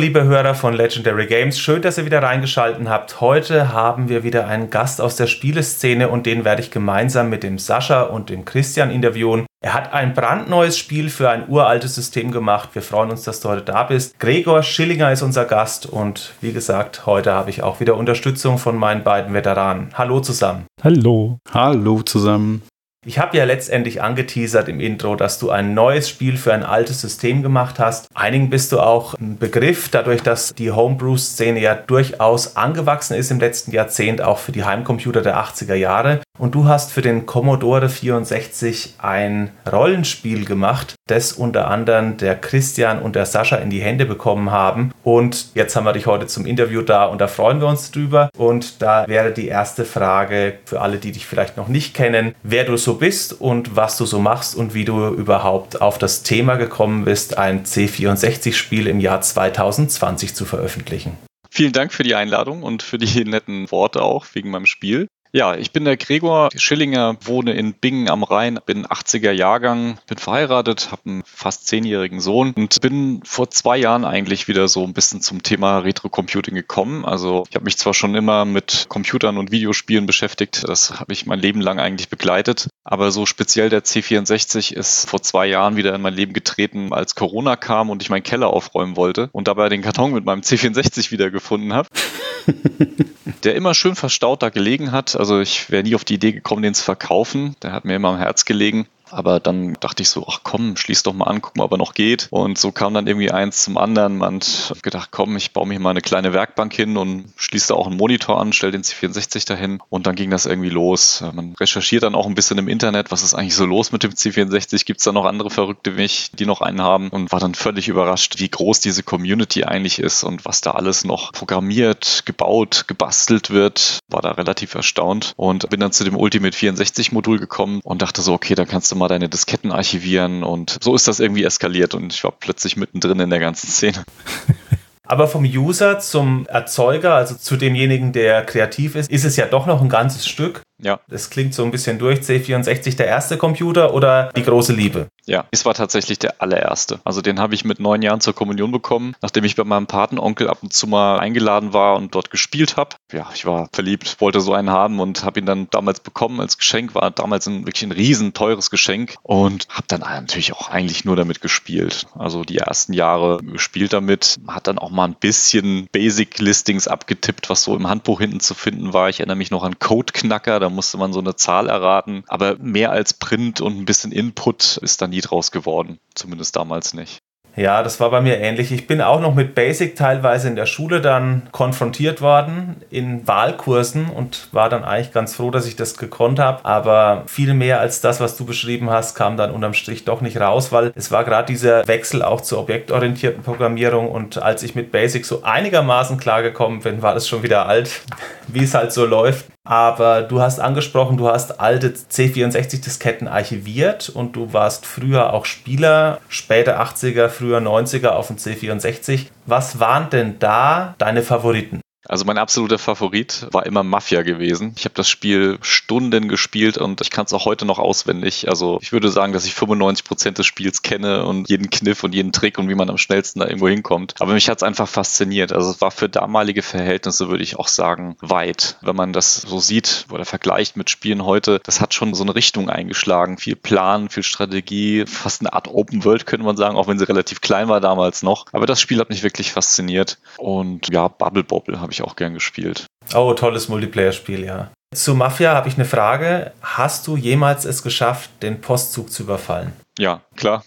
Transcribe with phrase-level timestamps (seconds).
[0.00, 3.20] Hallo liebe Hörer von Legendary Games, schön, dass ihr wieder reingeschaltet habt.
[3.20, 7.42] Heute haben wir wieder einen Gast aus der Spieleszene und den werde ich gemeinsam mit
[7.42, 9.44] dem Sascha und dem Christian interviewen.
[9.62, 12.70] Er hat ein brandneues Spiel für ein uraltes System gemacht.
[12.72, 14.18] Wir freuen uns, dass du heute da bist.
[14.18, 18.78] Gregor Schillinger ist unser Gast und wie gesagt, heute habe ich auch wieder Unterstützung von
[18.78, 19.90] meinen beiden Veteranen.
[19.92, 20.64] Hallo zusammen.
[20.82, 21.40] Hallo.
[21.52, 22.62] Hallo zusammen.
[23.10, 27.00] Ich habe ja letztendlich angeteasert im Intro, dass du ein neues Spiel für ein altes
[27.00, 28.06] System gemacht hast.
[28.14, 33.40] Einigen bist du auch ein Begriff, dadurch, dass die Homebrew-Szene ja durchaus angewachsen ist im
[33.40, 36.20] letzten Jahrzehnt, auch für die Heimcomputer der 80er Jahre.
[36.38, 43.00] Und du hast für den Commodore 64 ein Rollenspiel gemacht, das unter anderem der Christian
[43.00, 44.92] und der Sascha in die Hände bekommen haben.
[45.02, 48.30] Und jetzt haben wir dich heute zum Interview da und da freuen wir uns drüber.
[48.36, 52.64] Und da wäre die erste Frage für alle, die dich vielleicht noch nicht kennen, wer
[52.64, 56.56] du so bist und was du so machst und wie du überhaupt auf das Thema
[56.56, 61.16] gekommen bist, ein C64-Spiel im Jahr 2020 zu veröffentlichen.
[61.52, 65.08] Vielen Dank für die Einladung und für die netten Worte auch wegen meinem Spiel.
[65.32, 70.18] Ja, ich bin der Gregor Schillinger, wohne in Bingen am Rhein, bin 80er Jahrgang, bin
[70.18, 74.92] verheiratet, habe einen fast zehnjährigen Sohn und bin vor zwei Jahren eigentlich wieder so ein
[74.92, 77.04] bisschen zum Thema Retro-Computing gekommen.
[77.04, 81.26] Also ich habe mich zwar schon immer mit Computern und Videospielen beschäftigt, das habe ich
[81.26, 85.94] mein Leben lang eigentlich begleitet, aber so speziell der C64 ist vor zwei Jahren wieder
[85.94, 89.68] in mein Leben getreten, als Corona kam und ich meinen Keller aufräumen wollte und dabei
[89.68, 91.88] den Karton mit meinem C64 wiedergefunden habe.
[93.44, 95.16] der immer schön verstaut da gelegen hat.
[95.20, 97.54] Also ich wäre nie auf die Idee gekommen, den zu verkaufen.
[97.62, 98.86] Der hat mir immer am Herz gelegen.
[99.10, 101.78] Aber dann dachte ich so, ach komm, schließ doch mal an, guck mal, ob er
[101.78, 102.28] noch geht.
[102.30, 104.18] Und so kam dann irgendwie eins zum anderen.
[104.18, 107.74] Man hat gedacht, komm, ich baue mir mal eine kleine Werkbank hin und schließe da
[107.74, 109.80] auch einen Monitor an, stell den C64 dahin.
[109.88, 111.22] Und dann ging das irgendwie los.
[111.32, 114.12] Man recherchiert dann auch ein bisschen im Internet, was ist eigentlich so los mit dem
[114.12, 114.84] C64?
[114.84, 117.08] Gibt es da noch andere Verrückte wie mich, die noch einen haben?
[117.08, 121.04] Und war dann völlig überrascht, wie groß diese Community eigentlich ist und was da alles
[121.04, 123.98] noch programmiert, gebaut, gebastelt wird.
[124.08, 128.22] War da relativ erstaunt und bin dann zu dem Ultimate 64 Modul gekommen und dachte
[128.22, 131.94] so, okay, da kannst du mal deine Disketten archivieren und so ist das irgendwie eskaliert
[131.94, 134.04] und ich war plötzlich mittendrin in der ganzen Szene.
[135.02, 139.66] Aber vom User zum Erzeuger, also zu demjenigen, der kreativ ist, ist es ja doch
[139.66, 140.62] noch ein ganzes Stück.
[140.82, 141.00] Ja.
[141.08, 142.20] Das klingt so ein bisschen durch.
[142.20, 145.08] C64 der erste Computer oder die große Liebe?
[145.26, 147.00] Ja, es war tatsächlich der allererste.
[147.04, 150.48] Also den habe ich mit neun Jahren zur Kommunion bekommen, nachdem ich bei meinem Patenonkel
[150.48, 152.96] ab und zu mal eingeladen war und dort gespielt habe.
[153.12, 156.58] Ja, ich war verliebt, wollte so einen haben und habe ihn dann damals bekommen als
[156.58, 156.94] Geschenk.
[156.94, 161.16] War damals ein, wirklich ein riesen teures Geschenk und habe dann natürlich auch eigentlich nur
[161.16, 162.06] damit gespielt.
[162.18, 167.62] Also die ersten Jahre gespielt damit, hat dann auch mal ein bisschen Basic-Listings abgetippt, was
[167.62, 169.08] so im Handbuch hinten zu finden war.
[169.08, 172.24] Ich erinnere mich noch an Codeknacker, da musste man so eine Zahl erraten.
[172.28, 175.98] Aber mehr als Print und ein bisschen Input ist dann nie draus geworden.
[176.14, 177.19] Zumindest damals nicht.
[177.56, 178.72] Ja, das war bei mir ähnlich.
[178.72, 184.08] Ich bin auch noch mit Basic teilweise in der Schule dann konfrontiert worden in Wahlkursen
[184.08, 186.64] und war dann eigentlich ganz froh, dass ich das gekonnt habe.
[186.64, 190.40] Aber viel mehr als das, was du beschrieben hast, kam dann unterm Strich doch nicht
[190.40, 194.92] raus, weil es war gerade dieser Wechsel auch zur objektorientierten Programmierung und als ich mit
[194.92, 198.02] Basic so einigermaßen klargekommen bin, war das schon wieder alt,
[198.48, 199.46] wie es halt so läuft.
[199.62, 206.18] Aber du hast angesprochen, du hast alte C64-Disketten archiviert und du warst früher auch Spieler,
[206.28, 209.28] später 80er, früher 90er auf dem C64.
[209.46, 211.80] Was waren denn da deine Favoriten?
[212.10, 214.72] Also mein absoluter Favorit war immer Mafia gewesen.
[214.76, 218.48] Ich habe das Spiel Stunden gespielt und ich kann es auch heute noch auswendig.
[218.48, 222.12] Also ich würde sagen, dass ich 95 Prozent des Spiels kenne und jeden Kniff und
[222.12, 224.14] jeden Trick und wie man am schnellsten da irgendwo hinkommt.
[224.18, 225.52] Aber mich hat es einfach fasziniert.
[225.52, 228.76] Also es war für damalige Verhältnisse, würde ich auch sagen, weit.
[228.82, 232.34] Wenn man das so sieht oder vergleicht mit Spielen heute, das hat schon so eine
[232.34, 233.38] Richtung eingeschlagen.
[233.38, 237.06] Viel Plan, viel Strategie, fast eine Art Open World könnte man sagen, auch wenn sie
[237.06, 238.46] relativ klein war damals noch.
[238.50, 240.18] Aber das Spiel hat mich wirklich fasziniert.
[240.38, 242.86] Und ja, Bubble Bobble habe ich auch gern gespielt.
[243.14, 244.70] Oh, tolles Multiplayer-Spiel, ja.
[244.94, 246.52] Zu Mafia habe ich eine Frage.
[246.62, 249.72] Hast du jemals es geschafft, den Postzug zu überfallen?
[249.98, 250.64] Ja, klar.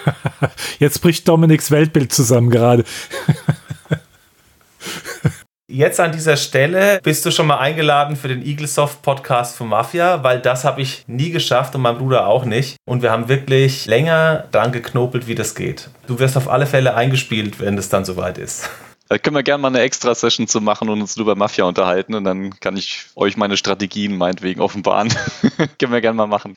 [0.78, 2.84] Jetzt bricht Dominiks Weltbild zusammen gerade.
[5.72, 10.24] Jetzt an dieser Stelle bist du schon mal eingeladen für den Eaglesoft Podcast von Mafia,
[10.24, 12.74] weil das habe ich nie geschafft und mein Bruder auch nicht.
[12.88, 15.88] Und wir haben wirklich länger dran geknobelt, wie das geht.
[16.08, 18.68] Du wirst auf alle Fälle eingespielt, wenn es dann soweit ist.
[19.10, 22.14] Da können wir gerne mal eine extra Session zu machen und uns über Mafia unterhalten
[22.14, 25.08] und dann kann ich euch meine Strategien meinetwegen offenbaren.
[25.80, 26.54] können wir gerne mal machen.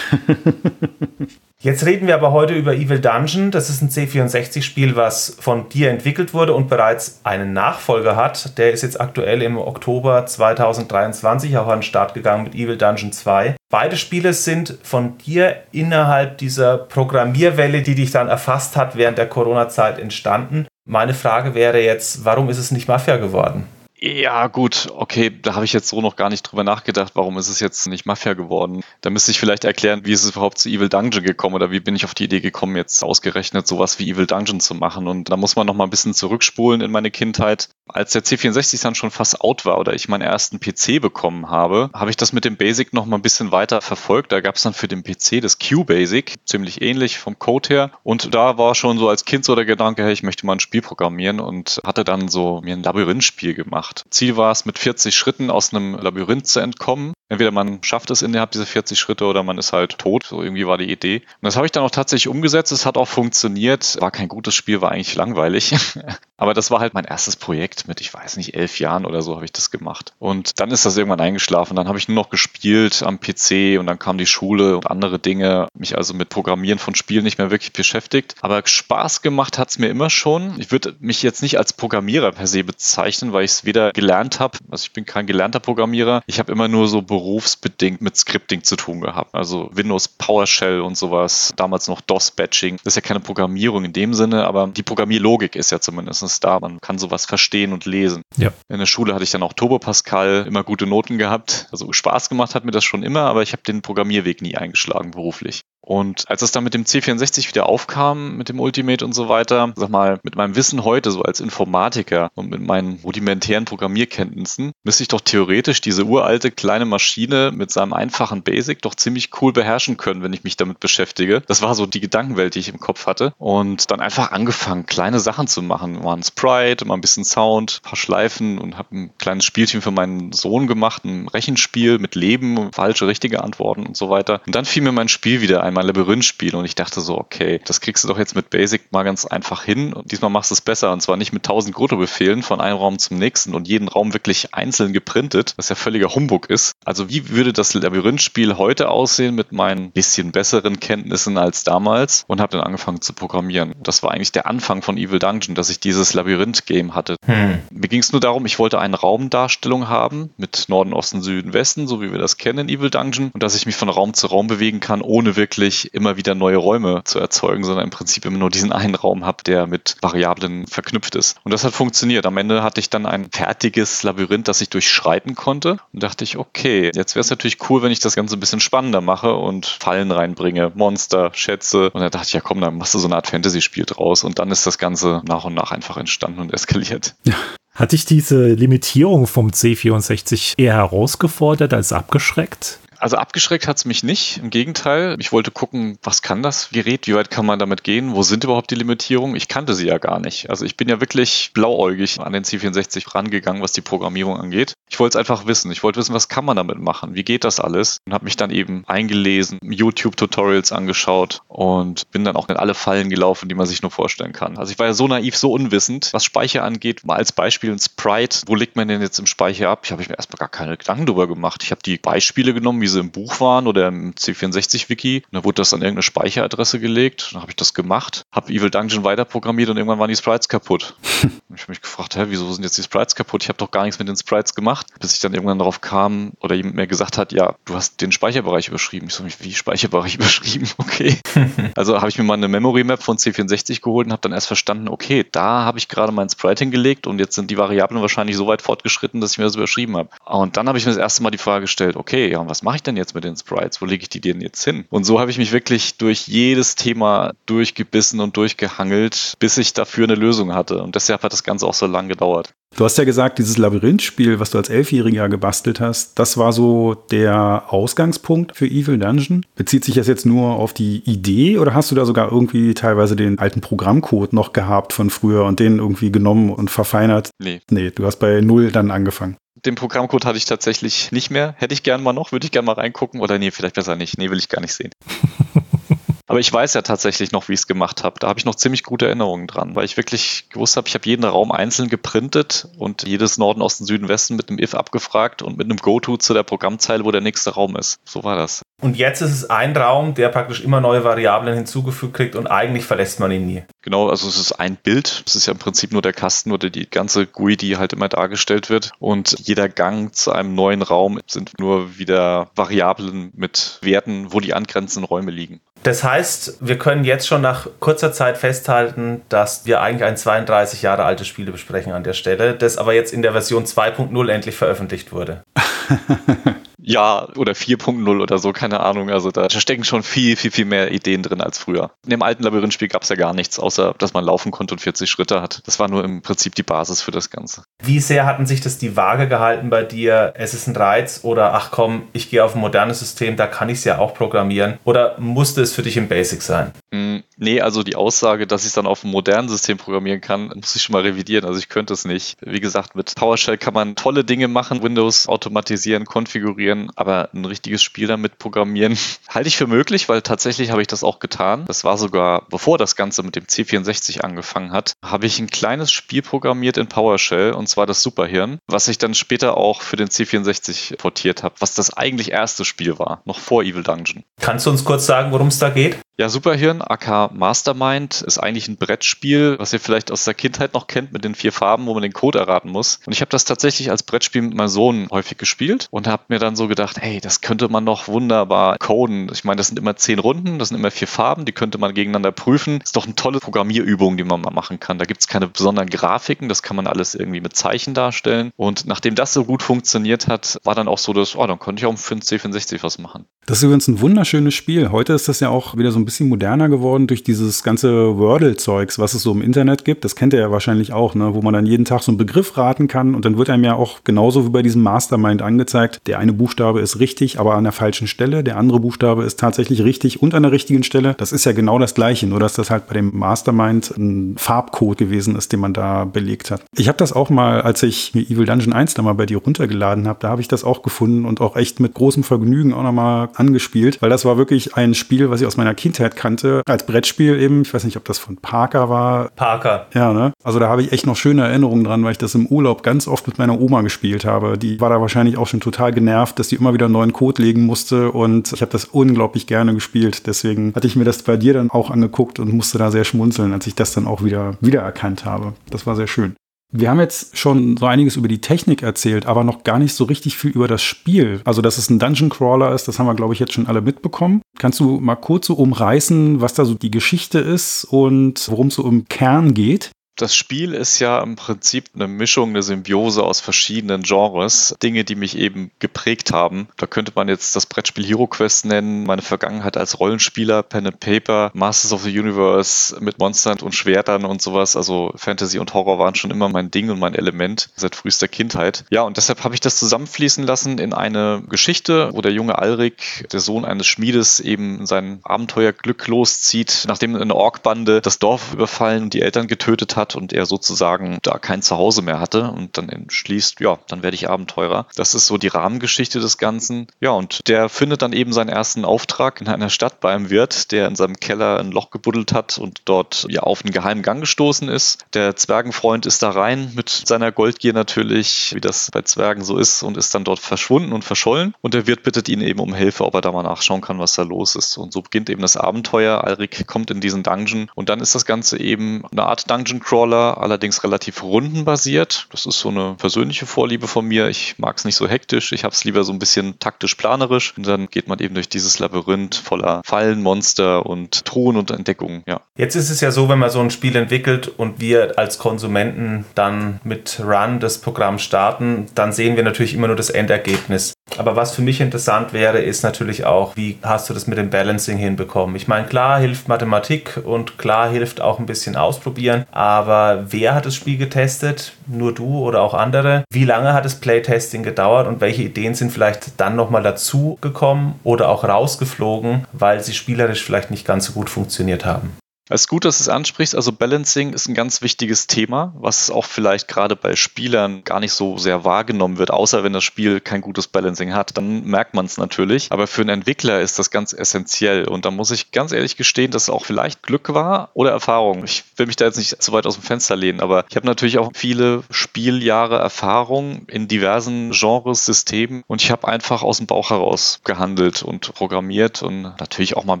[1.58, 3.50] Jetzt reden wir aber heute über Evil Dungeon.
[3.50, 8.56] Das ist ein C64-Spiel, was von dir entwickelt wurde und bereits einen Nachfolger hat.
[8.56, 13.10] Der ist jetzt aktuell im Oktober 2023 auch an den Start gegangen mit Evil Dungeon
[13.10, 13.56] 2.
[13.68, 19.28] Beide Spiele sind von dir innerhalb dieser Programmierwelle, die dich dann erfasst hat während der
[19.28, 20.68] Corona-Zeit entstanden.
[20.88, 23.66] Meine Frage wäre jetzt, warum ist es nicht Mafia geworden?
[23.98, 27.48] Ja, gut, okay, da habe ich jetzt so noch gar nicht drüber nachgedacht, warum ist
[27.48, 28.82] es jetzt nicht Mafia geworden.
[29.00, 31.80] Da müsste ich vielleicht erklären, wie ist es überhaupt zu Evil Dungeon gekommen oder wie
[31.80, 35.08] bin ich auf die Idee gekommen, jetzt ausgerechnet sowas wie Evil Dungeon zu machen.
[35.08, 37.70] Und da muss man noch mal ein bisschen zurückspulen in meine Kindheit.
[37.88, 41.88] Als der C64 dann schon fast out war oder ich meinen ersten PC bekommen habe,
[41.94, 44.30] habe ich das mit dem Basic noch mal ein bisschen weiter verfolgt.
[44.30, 47.90] Da gab es dann für den PC das Q-Basic, ziemlich ähnlich vom Code her.
[48.02, 50.60] Und da war schon so als Kind so der Gedanke, hey, ich möchte mal ein
[50.60, 53.85] Spiel programmieren und hatte dann so mir ein Labyrinthspiel gemacht.
[54.10, 57.12] Ziel war es, mit 40 Schritten aus einem Labyrinth zu entkommen.
[57.28, 60.24] Entweder man schafft es innerhalb dieser 40 Schritte oder man ist halt tot.
[60.24, 61.16] So irgendwie war die Idee.
[61.18, 62.70] Und das habe ich dann auch tatsächlich umgesetzt.
[62.72, 64.00] Es hat auch funktioniert.
[64.00, 65.74] War kein gutes Spiel, war eigentlich langweilig.
[66.36, 69.36] Aber das war halt mein erstes Projekt mit, ich weiß nicht, elf Jahren oder so
[69.36, 70.12] habe ich das gemacht.
[70.18, 71.76] Und dann ist das irgendwann eingeschlafen.
[71.76, 75.18] Dann habe ich nur noch gespielt am PC und dann kam die Schule und andere
[75.18, 75.68] Dinge.
[75.74, 78.34] Mich also mit Programmieren von Spielen nicht mehr wirklich beschäftigt.
[78.42, 80.54] Aber Spaß gemacht hat es mir immer schon.
[80.58, 84.38] Ich würde mich jetzt nicht als Programmierer per se bezeichnen, weil ich es weder gelernt
[84.38, 86.22] habe, also ich bin kein gelernter Programmierer.
[86.26, 89.34] Ich habe immer nur so berufsbedingt mit Scripting zu tun gehabt.
[89.34, 91.54] Also Windows PowerShell und sowas.
[91.56, 92.76] Damals noch DOS-Batching.
[92.84, 96.60] Das ist ja keine Programmierung in dem Sinne, aber die Programmierlogik ist ja zumindest da.
[96.60, 98.20] Man kann sowas verstehen und lesen.
[98.36, 98.52] Ja.
[98.68, 101.68] In der Schule hatte ich dann auch Turbo Pascal, immer gute Noten gehabt.
[101.72, 105.12] Also Spaß gemacht hat mir das schon immer, aber ich habe den Programmierweg nie eingeschlagen
[105.12, 105.62] beruflich.
[105.86, 109.72] Und als es dann mit dem C64 wieder aufkam, mit dem Ultimate und so weiter,
[109.76, 115.04] sag mal, mit meinem Wissen heute, so als Informatiker und mit meinen rudimentären Programmierkenntnissen, müsste
[115.04, 119.96] ich doch theoretisch diese uralte kleine Maschine mit seinem einfachen Basic doch ziemlich cool beherrschen
[119.96, 121.40] können, wenn ich mich damit beschäftige.
[121.46, 123.32] Das war so die Gedankenwelt, die ich im Kopf hatte.
[123.38, 126.02] Und dann einfach angefangen, kleine Sachen zu machen.
[126.02, 129.82] Mal ein Sprite, mal ein bisschen Sound, ein paar Schleifen und habe ein kleines Spielchen
[129.82, 134.40] für meinen Sohn gemacht, ein Rechenspiel mit Leben, falsche, richtige Antworten und so weiter.
[134.46, 137.60] Und dann fiel mir mein Spiel wieder ein mein Labyrinth-Spiel und ich dachte so, okay,
[137.64, 140.54] das kriegst du doch jetzt mit Basic mal ganz einfach hin und diesmal machst du
[140.54, 143.86] es besser und zwar nicht mit 1000 Grotto-Befehlen von einem Raum zum nächsten und jeden
[143.86, 146.72] Raum wirklich einzeln geprintet, was ja völliger Humbug ist.
[146.84, 152.40] Also wie würde das Labyrinth-Spiel heute aussehen mit meinen bisschen besseren Kenntnissen als damals und
[152.40, 153.74] habe dann angefangen zu programmieren.
[153.82, 157.16] Das war eigentlich der Anfang von Evil Dungeon, dass ich dieses Labyrinth-Game hatte.
[157.26, 157.58] Hm.
[157.70, 161.86] Mir ging es nur darum, ich wollte eine Raumdarstellung haben mit Norden, Osten, Süden, Westen,
[161.86, 164.26] so wie wir das kennen in Evil Dungeon und dass ich mich von Raum zu
[164.26, 168.24] Raum bewegen kann, ohne wirklich wirklich immer wieder neue Räume zu erzeugen, sondern im Prinzip
[168.24, 171.38] immer nur diesen einen Raum habe, der mit Variablen verknüpft ist.
[171.42, 172.24] Und das hat funktioniert.
[172.24, 175.78] Am Ende hatte ich dann ein fertiges Labyrinth, das ich durchschreiten konnte.
[175.92, 178.60] Und dachte ich, okay, jetzt wäre es natürlich cool, wenn ich das Ganze ein bisschen
[178.60, 181.90] spannender mache und Fallen reinbringe, Monster, Schätze.
[181.90, 184.22] Und da dachte ich, ja komm, dann machst du so eine Art Fantasy-Spiel draus.
[184.22, 187.16] Und dann ist das Ganze nach und nach einfach entstanden und eskaliert.
[187.24, 187.34] Ja.
[187.74, 192.78] Hat dich diese Limitierung vom C64 eher herausgefordert als abgeschreckt?
[192.98, 194.38] Also abgeschreckt hat es mich nicht.
[194.38, 198.14] Im Gegenteil, ich wollte gucken, was kann das Gerät, wie weit kann man damit gehen,
[198.14, 199.36] wo sind überhaupt die Limitierungen?
[199.36, 200.50] Ich kannte sie ja gar nicht.
[200.50, 204.74] Also ich bin ja wirklich blauäugig an den C64 rangegangen, was die Programmierung angeht.
[204.88, 205.70] Ich wollte es einfach wissen.
[205.72, 207.14] Ich wollte wissen, was kann man damit machen?
[207.14, 207.98] Wie geht das alles?
[208.06, 213.10] Und habe mich dann eben eingelesen, YouTube-Tutorials angeschaut und bin dann auch in alle Fallen
[213.10, 214.58] gelaufen, die man sich nur vorstellen kann.
[214.58, 217.04] Also ich war ja so naiv, so unwissend, was Speicher angeht.
[217.04, 218.42] Mal als Beispiel ein Sprite.
[218.46, 219.80] Wo legt man denn jetzt im Speicher ab?
[219.84, 221.62] Ich habe mir erstmal gar keine Gedanken drüber gemacht.
[221.62, 225.24] Ich habe die Beispiele genommen, wie sie im Buch waren oder im C64-Wiki.
[225.32, 227.30] Da wurde das an irgendeine Speicheradresse gelegt.
[227.32, 230.94] Dann habe ich das gemacht, habe Evil Dungeon weiterprogrammiert und irgendwann waren die Sprites kaputt.
[231.02, 233.42] ich habe mich gefragt, hä, wieso sind jetzt die Sprites kaputt?
[233.42, 236.32] Ich habe doch gar nichts mit den Sprites gemacht, bis ich dann irgendwann darauf kam
[236.38, 239.08] oder jemand mir gesagt hat, ja, du hast den Speicherbereich überschrieben.
[239.08, 240.68] Ich so, wie Speicherbereich überschrieben?
[240.78, 241.18] Okay.
[241.74, 244.46] also habe ich mir mal eine Memory Map von C64 geholt und habe dann erst
[244.46, 248.36] verstanden, okay, da habe ich gerade mein Sprite hingelegt und jetzt sind die Variablen wahrscheinlich
[248.36, 250.10] so weit fortgeschritten, dass ich mir das überschrieben habe.
[250.24, 252.62] Und dann habe ich mir das erste Mal die Frage gestellt, okay, ja, und was
[252.62, 253.82] mache ich denn jetzt mit den Sprites?
[253.82, 254.84] Wo lege ich die denn jetzt hin?
[254.90, 260.04] Und so habe ich mich wirklich durch jedes Thema durchgebissen und durchgehangelt, bis ich dafür
[260.04, 260.82] eine Lösung hatte.
[260.82, 262.54] Und deshalb hat das Ganze auch so lange gedauert.
[262.76, 266.94] Du hast ja gesagt, dieses Labyrinth-Spiel, was du als Elfjähriger gebastelt hast, das war so
[267.10, 269.46] der Ausgangspunkt für Evil Dungeon.
[269.54, 273.16] Bezieht sich das jetzt nur auf die Idee oder hast du da sogar irgendwie teilweise
[273.16, 277.30] den alten Programmcode noch gehabt von früher und den irgendwie genommen und verfeinert?
[277.38, 277.60] Nee.
[277.70, 279.38] Nee, du hast bei Null dann angefangen.
[279.66, 281.54] Den Programmcode hatte ich tatsächlich nicht mehr.
[281.58, 283.20] Hätte ich gern mal noch, würde ich gern mal reingucken.
[283.20, 284.16] Oder nee, vielleicht besser nicht.
[284.16, 284.92] Nee, will ich gar nicht sehen.
[286.28, 288.18] Aber ich weiß ja tatsächlich noch, wie ich es gemacht habe.
[288.18, 291.06] Da habe ich noch ziemlich gute Erinnerungen dran, weil ich wirklich gewusst habe, ich habe
[291.06, 295.56] jeden Raum einzeln geprintet und jedes Norden, Osten, Süden, Westen mit einem if abgefragt und
[295.56, 297.98] mit einem Go-To zu der Programmzeile, wo der nächste Raum ist.
[298.04, 298.62] So war das.
[298.82, 302.84] Und jetzt ist es ein Raum, der praktisch immer neue Variablen hinzugefügt kriegt und eigentlich
[302.84, 303.62] verlässt man ihn nie.
[303.80, 305.22] Genau, also es ist ein Bild.
[305.26, 308.08] Es ist ja im Prinzip nur der Kasten oder die ganze GUI, die halt immer
[308.08, 308.90] dargestellt wird.
[308.98, 314.52] Und jeder Gang zu einem neuen Raum sind nur wieder Variablen mit Werten, wo die
[314.52, 315.60] angrenzenden Räume liegen.
[315.82, 320.82] Das heißt, wir können jetzt schon nach kurzer Zeit festhalten, dass wir eigentlich ein 32
[320.82, 324.56] Jahre altes Spiel besprechen an der Stelle, das aber jetzt in der Version 2.0 endlich
[324.56, 325.42] veröffentlicht wurde.
[326.86, 329.10] ja, oder 4.0 oder so, keine Ahnung.
[329.10, 331.90] Also da stecken schon viel, viel, viel mehr Ideen drin als früher.
[332.04, 334.78] In dem alten Labyrinthspiel gab es ja gar nichts, außer dass man laufen konnte und
[334.78, 335.62] 40 Schritte hat.
[335.66, 337.64] Das war nur im Prinzip die Basis für das Ganze.
[337.82, 340.32] Wie sehr hatten sich das die Waage gehalten bei dir?
[340.36, 343.68] Es ist ein Reiz oder ach komm, ich gehe auf ein modernes System, da kann
[343.68, 344.78] ich es ja auch programmieren.
[344.84, 346.70] Oder musste es für dich im Basic sein?
[346.96, 350.52] Mm, nee, also die Aussage, dass ich es dann auf einem modernen System programmieren kann,
[350.54, 351.44] muss ich schon mal revidieren.
[351.44, 352.36] Also ich könnte es nicht.
[352.40, 357.82] Wie gesagt, mit PowerShell kann man tolle Dinge machen, Windows automatisieren, konfigurieren aber ein richtiges
[357.82, 358.96] Spiel damit programmieren
[359.28, 361.64] halte ich für möglich, weil tatsächlich habe ich das auch getan.
[361.66, 365.92] Das war sogar, bevor das Ganze mit dem C64 angefangen hat, habe ich ein kleines
[365.92, 370.08] Spiel programmiert in PowerShell und zwar das Superhirn, was ich dann später auch für den
[370.08, 374.24] C64 portiert habe, was das eigentlich erste Spiel war, noch vor Evil Dungeon.
[374.40, 375.98] Kannst du uns kurz sagen, worum es da geht?
[376.18, 380.86] Ja, Superhirn, AK Mastermind, ist eigentlich ein Brettspiel, was ihr vielleicht aus der Kindheit noch
[380.86, 383.00] kennt mit den vier Farben, wo man den Code erraten muss.
[383.06, 386.38] Und ich habe das tatsächlich als Brettspiel mit meinem Sohn häufig gespielt und habe mir
[386.38, 389.30] dann so gedacht, hey, das könnte man noch wunderbar coden.
[389.32, 391.94] Ich meine, das sind immer zehn Runden, das sind immer vier Farben, die könnte man
[391.94, 392.80] gegeneinander prüfen.
[392.80, 394.98] Ist doch eine tolle Programmierübung, die man mal machen kann.
[394.98, 398.50] Da gibt es keine besonderen Grafiken, das kann man alles irgendwie mit Zeichen darstellen.
[398.56, 401.80] Und nachdem das so gut funktioniert hat, war dann auch so, dass, oh, dann konnte
[401.80, 403.26] ich auch für den C64 was machen.
[403.46, 404.90] Das ist übrigens ein wunderschönes Spiel.
[404.90, 408.98] Heute ist das ja auch wieder so ein bisschen moderner geworden durch dieses ganze Wordle-Zeugs,
[408.98, 410.04] was es so im Internet gibt.
[410.04, 411.34] Das kennt ihr ja wahrscheinlich auch, ne?
[411.34, 413.74] wo man dann jeden Tag so einen Begriff raten kann und dann wird einem ja
[413.74, 417.72] auch genauso wie bei diesem Mastermind angezeigt, der eine Buchstabe ist richtig, aber an der
[417.72, 421.14] falschen Stelle, der andere Buchstabe ist tatsächlich richtig und an der richtigen Stelle.
[421.18, 424.98] Das ist ja genau das gleiche, nur dass das halt bei dem Mastermind ein Farbcode
[424.98, 426.62] gewesen ist, den man da belegt hat.
[426.76, 429.38] Ich habe das auch mal, als ich mir Evil Dungeon 1 da mal bei dir
[429.38, 432.82] runtergeladen habe, da habe ich das auch gefunden und auch echt mit großem Vergnügen auch
[432.82, 436.86] nochmal angespielt, weil das war wirklich ein Spiel, was ich aus meiner Kindheit kannte, als
[436.86, 437.62] Brettspiel eben.
[437.62, 439.30] Ich weiß nicht, ob das von Parker war.
[439.30, 439.86] Parker.
[439.94, 440.32] Ja, ne?
[440.42, 443.08] Also da habe ich echt noch schöne Erinnerungen dran, weil ich das im Urlaub ganz
[443.08, 444.58] oft mit meiner Oma gespielt habe.
[444.58, 447.42] Die war da wahrscheinlich auch schon total genervt, dass die immer wieder einen neuen Code
[447.42, 450.26] legen musste und ich habe das unglaublich gerne gespielt.
[450.26, 453.52] Deswegen hatte ich mir das bei dir dann auch angeguckt und musste da sehr schmunzeln,
[453.52, 455.54] als ich das dann auch wieder wiedererkannt habe.
[455.70, 456.36] Das war sehr schön.
[456.72, 460.04] Wir haben jetzt schon so einiges über die Technik erzählt, aber noch gar nicht so
[460.04, 461.40] richtig viel über das Spiel.
[461.44, 463.80] Also, dass es ein Dungeon Crawler ist, das haben wir, glaube ich, jetzt schon alle
[463.80, 464.42] mitbekommen.
[464.58, 468.74] Kannst du mal kurz so umreißen, was da so die Geschichte ist und worum es
[468.74, 469.92] so im Kern geht?
[470.16, 475.14] Das Spiel ist ja im Prinzip eine Mischung, eine Symbiose aus verschiedenen Genres, Dinge, die
[475.14, 476.68] mich eben geprägt haben.
[476.78, 481.00] Da könnte man jetzt das Brettspiel Hero Quest nennen, meine Vergangenheit als Rollenspieler, Pen and
[481.00, 484.74] Paper, Masters of the Universe mit Monstern und Schwertern und sowas.
[484.74, 488.86] Also Fantasy und Horror waren schon immer mein Ding und mein Element seit frühester Kindheit.
[488.88, 493.28] Ja, und deshalb habe ich das zusammenfließen lassen in eine Geschichte, wo der junge Alrik,
[493.32, 499.12] der Sohn eines Schmiedes, eben sein Abenteuerglück loszieht, nachdem eine Orkbande das Dorf überfallen und
[499.12, 502.88] die Eltern getötet hat hat und er sozusagen da kein Zuhause mehr hatte und dann
[502.88, 504.86] entschließt, ja, dann werde ich Abenteurer.
[504.94, 506.86] Das ist so die Rahmengeschichte des Ganzen.
[507.00, 510.70] Ja, und der findet dann eben seinen ersten Auftrag in einer Stadt bei einem Wirt,
[510.72, 514.20] der in seinem Keller ein Loch gebuddelt hat und dort ja auf einen geheimen Gang
[514.20, 515.04] gestoßen ist.
[515.14, 519.82] Der Zwergenfreund ist da rein mit seiner Goldgier natürlich, wie das bei Zwergen so ist,
[519.82, 521.54] und ist dann dort verschwunden und verschollen.
[521.60, 524.14] Und der Wirt bittet ihn eben um Hilfe, ob er da mal nachschauen kann, was
[524.14, 524.76] da los ist.
[524.76, 526.24] Und so beginnt eben das Abenteuer.
[526.24, 529.95] Alrik kommt in diesen Dungeon und dann ist das Ganze eben eine Art Dungeon Crawl
[529.96, 532.26] Crawler, allerdings relativ rundenbasiert.
[532.30, 534.28] Das ist so eine persönliche Vorliebe von mir.
[534.28, 535.52] Ich mag es nicht so hektisch.
[535.52, 537.54] Ich habe es lieber so ein bisschen taktisch-planerisch.
[537.56, 542.22] Und dann geht man eben durch dieses Labyrinth voller Fallen, Monster und Truhen und Entdeckungen.
[542.26, 542.42] Ja.
[542.58, 546.26] Jetzt ist es ja so, wenn man so ein Spiel entwickelt und wir als Konsumenten
[546.34, 550.92] dann mit Run das Programm starten, dann sehen wir natürlich immer nur das Endergebnis.
[551.16, 554.50] Aber was für mich interessant wäre, ist natürlich auch, wie hast du das mit dem
[554.50, 555.56] Balancing hinbekommen?
[555.56, 560.66] Ich meine, klar hilft Mathematik und klar hilft auch ein bisschen ausprobieren, aber wer hat
[560.66, 561.72] das Spiel getestet?
[561.86, 563.24] Nur du oder auch andere?
[563.30, 567.98] Wie lange hat das Playtesting gedauert und welche Ideen sind vielleicht dann nochmal dazu gekommen
[568.04, 572.16] oder auch rausgeflogen, weil sie spielerisch vielleicht nicht ganz so gut funktioniert haben?
[572.48, 573.56] Es ist gut, dass du es ansprichst.
[573.56, 578.12] Also Balancing ist ein ganz wichtiges Thema, was auch vielleicht gerade bei Spielern gar nicht
[578.12, 581.36] so sehr wahrgenommen wird, außer wenn das Spiel kein gutes Balancing hat.
[581.36, 582.70] Dann merkt man es natürlich.
[582.70, 584.86] Aber für einen Entwickler ist das ganz essentiell.
[584.86, 588.44] Und da muss ich ganz ehrlich gestehen, dass es auch vielleicht Glück war oder Erfahrung.
[588.44, 590.86] Ich will mich da jetzt nicht zu weit aus dem Fenster lehnen, aber ich habe
[590.86, 596.68] natürlich auch viele Spieljahre Erfahrung in diversen Genres, Systemen und ich habe einfach aus dem
[596.68, 600.00] Bauch heraus gehandelt und programmiert und natürlich auch mal ein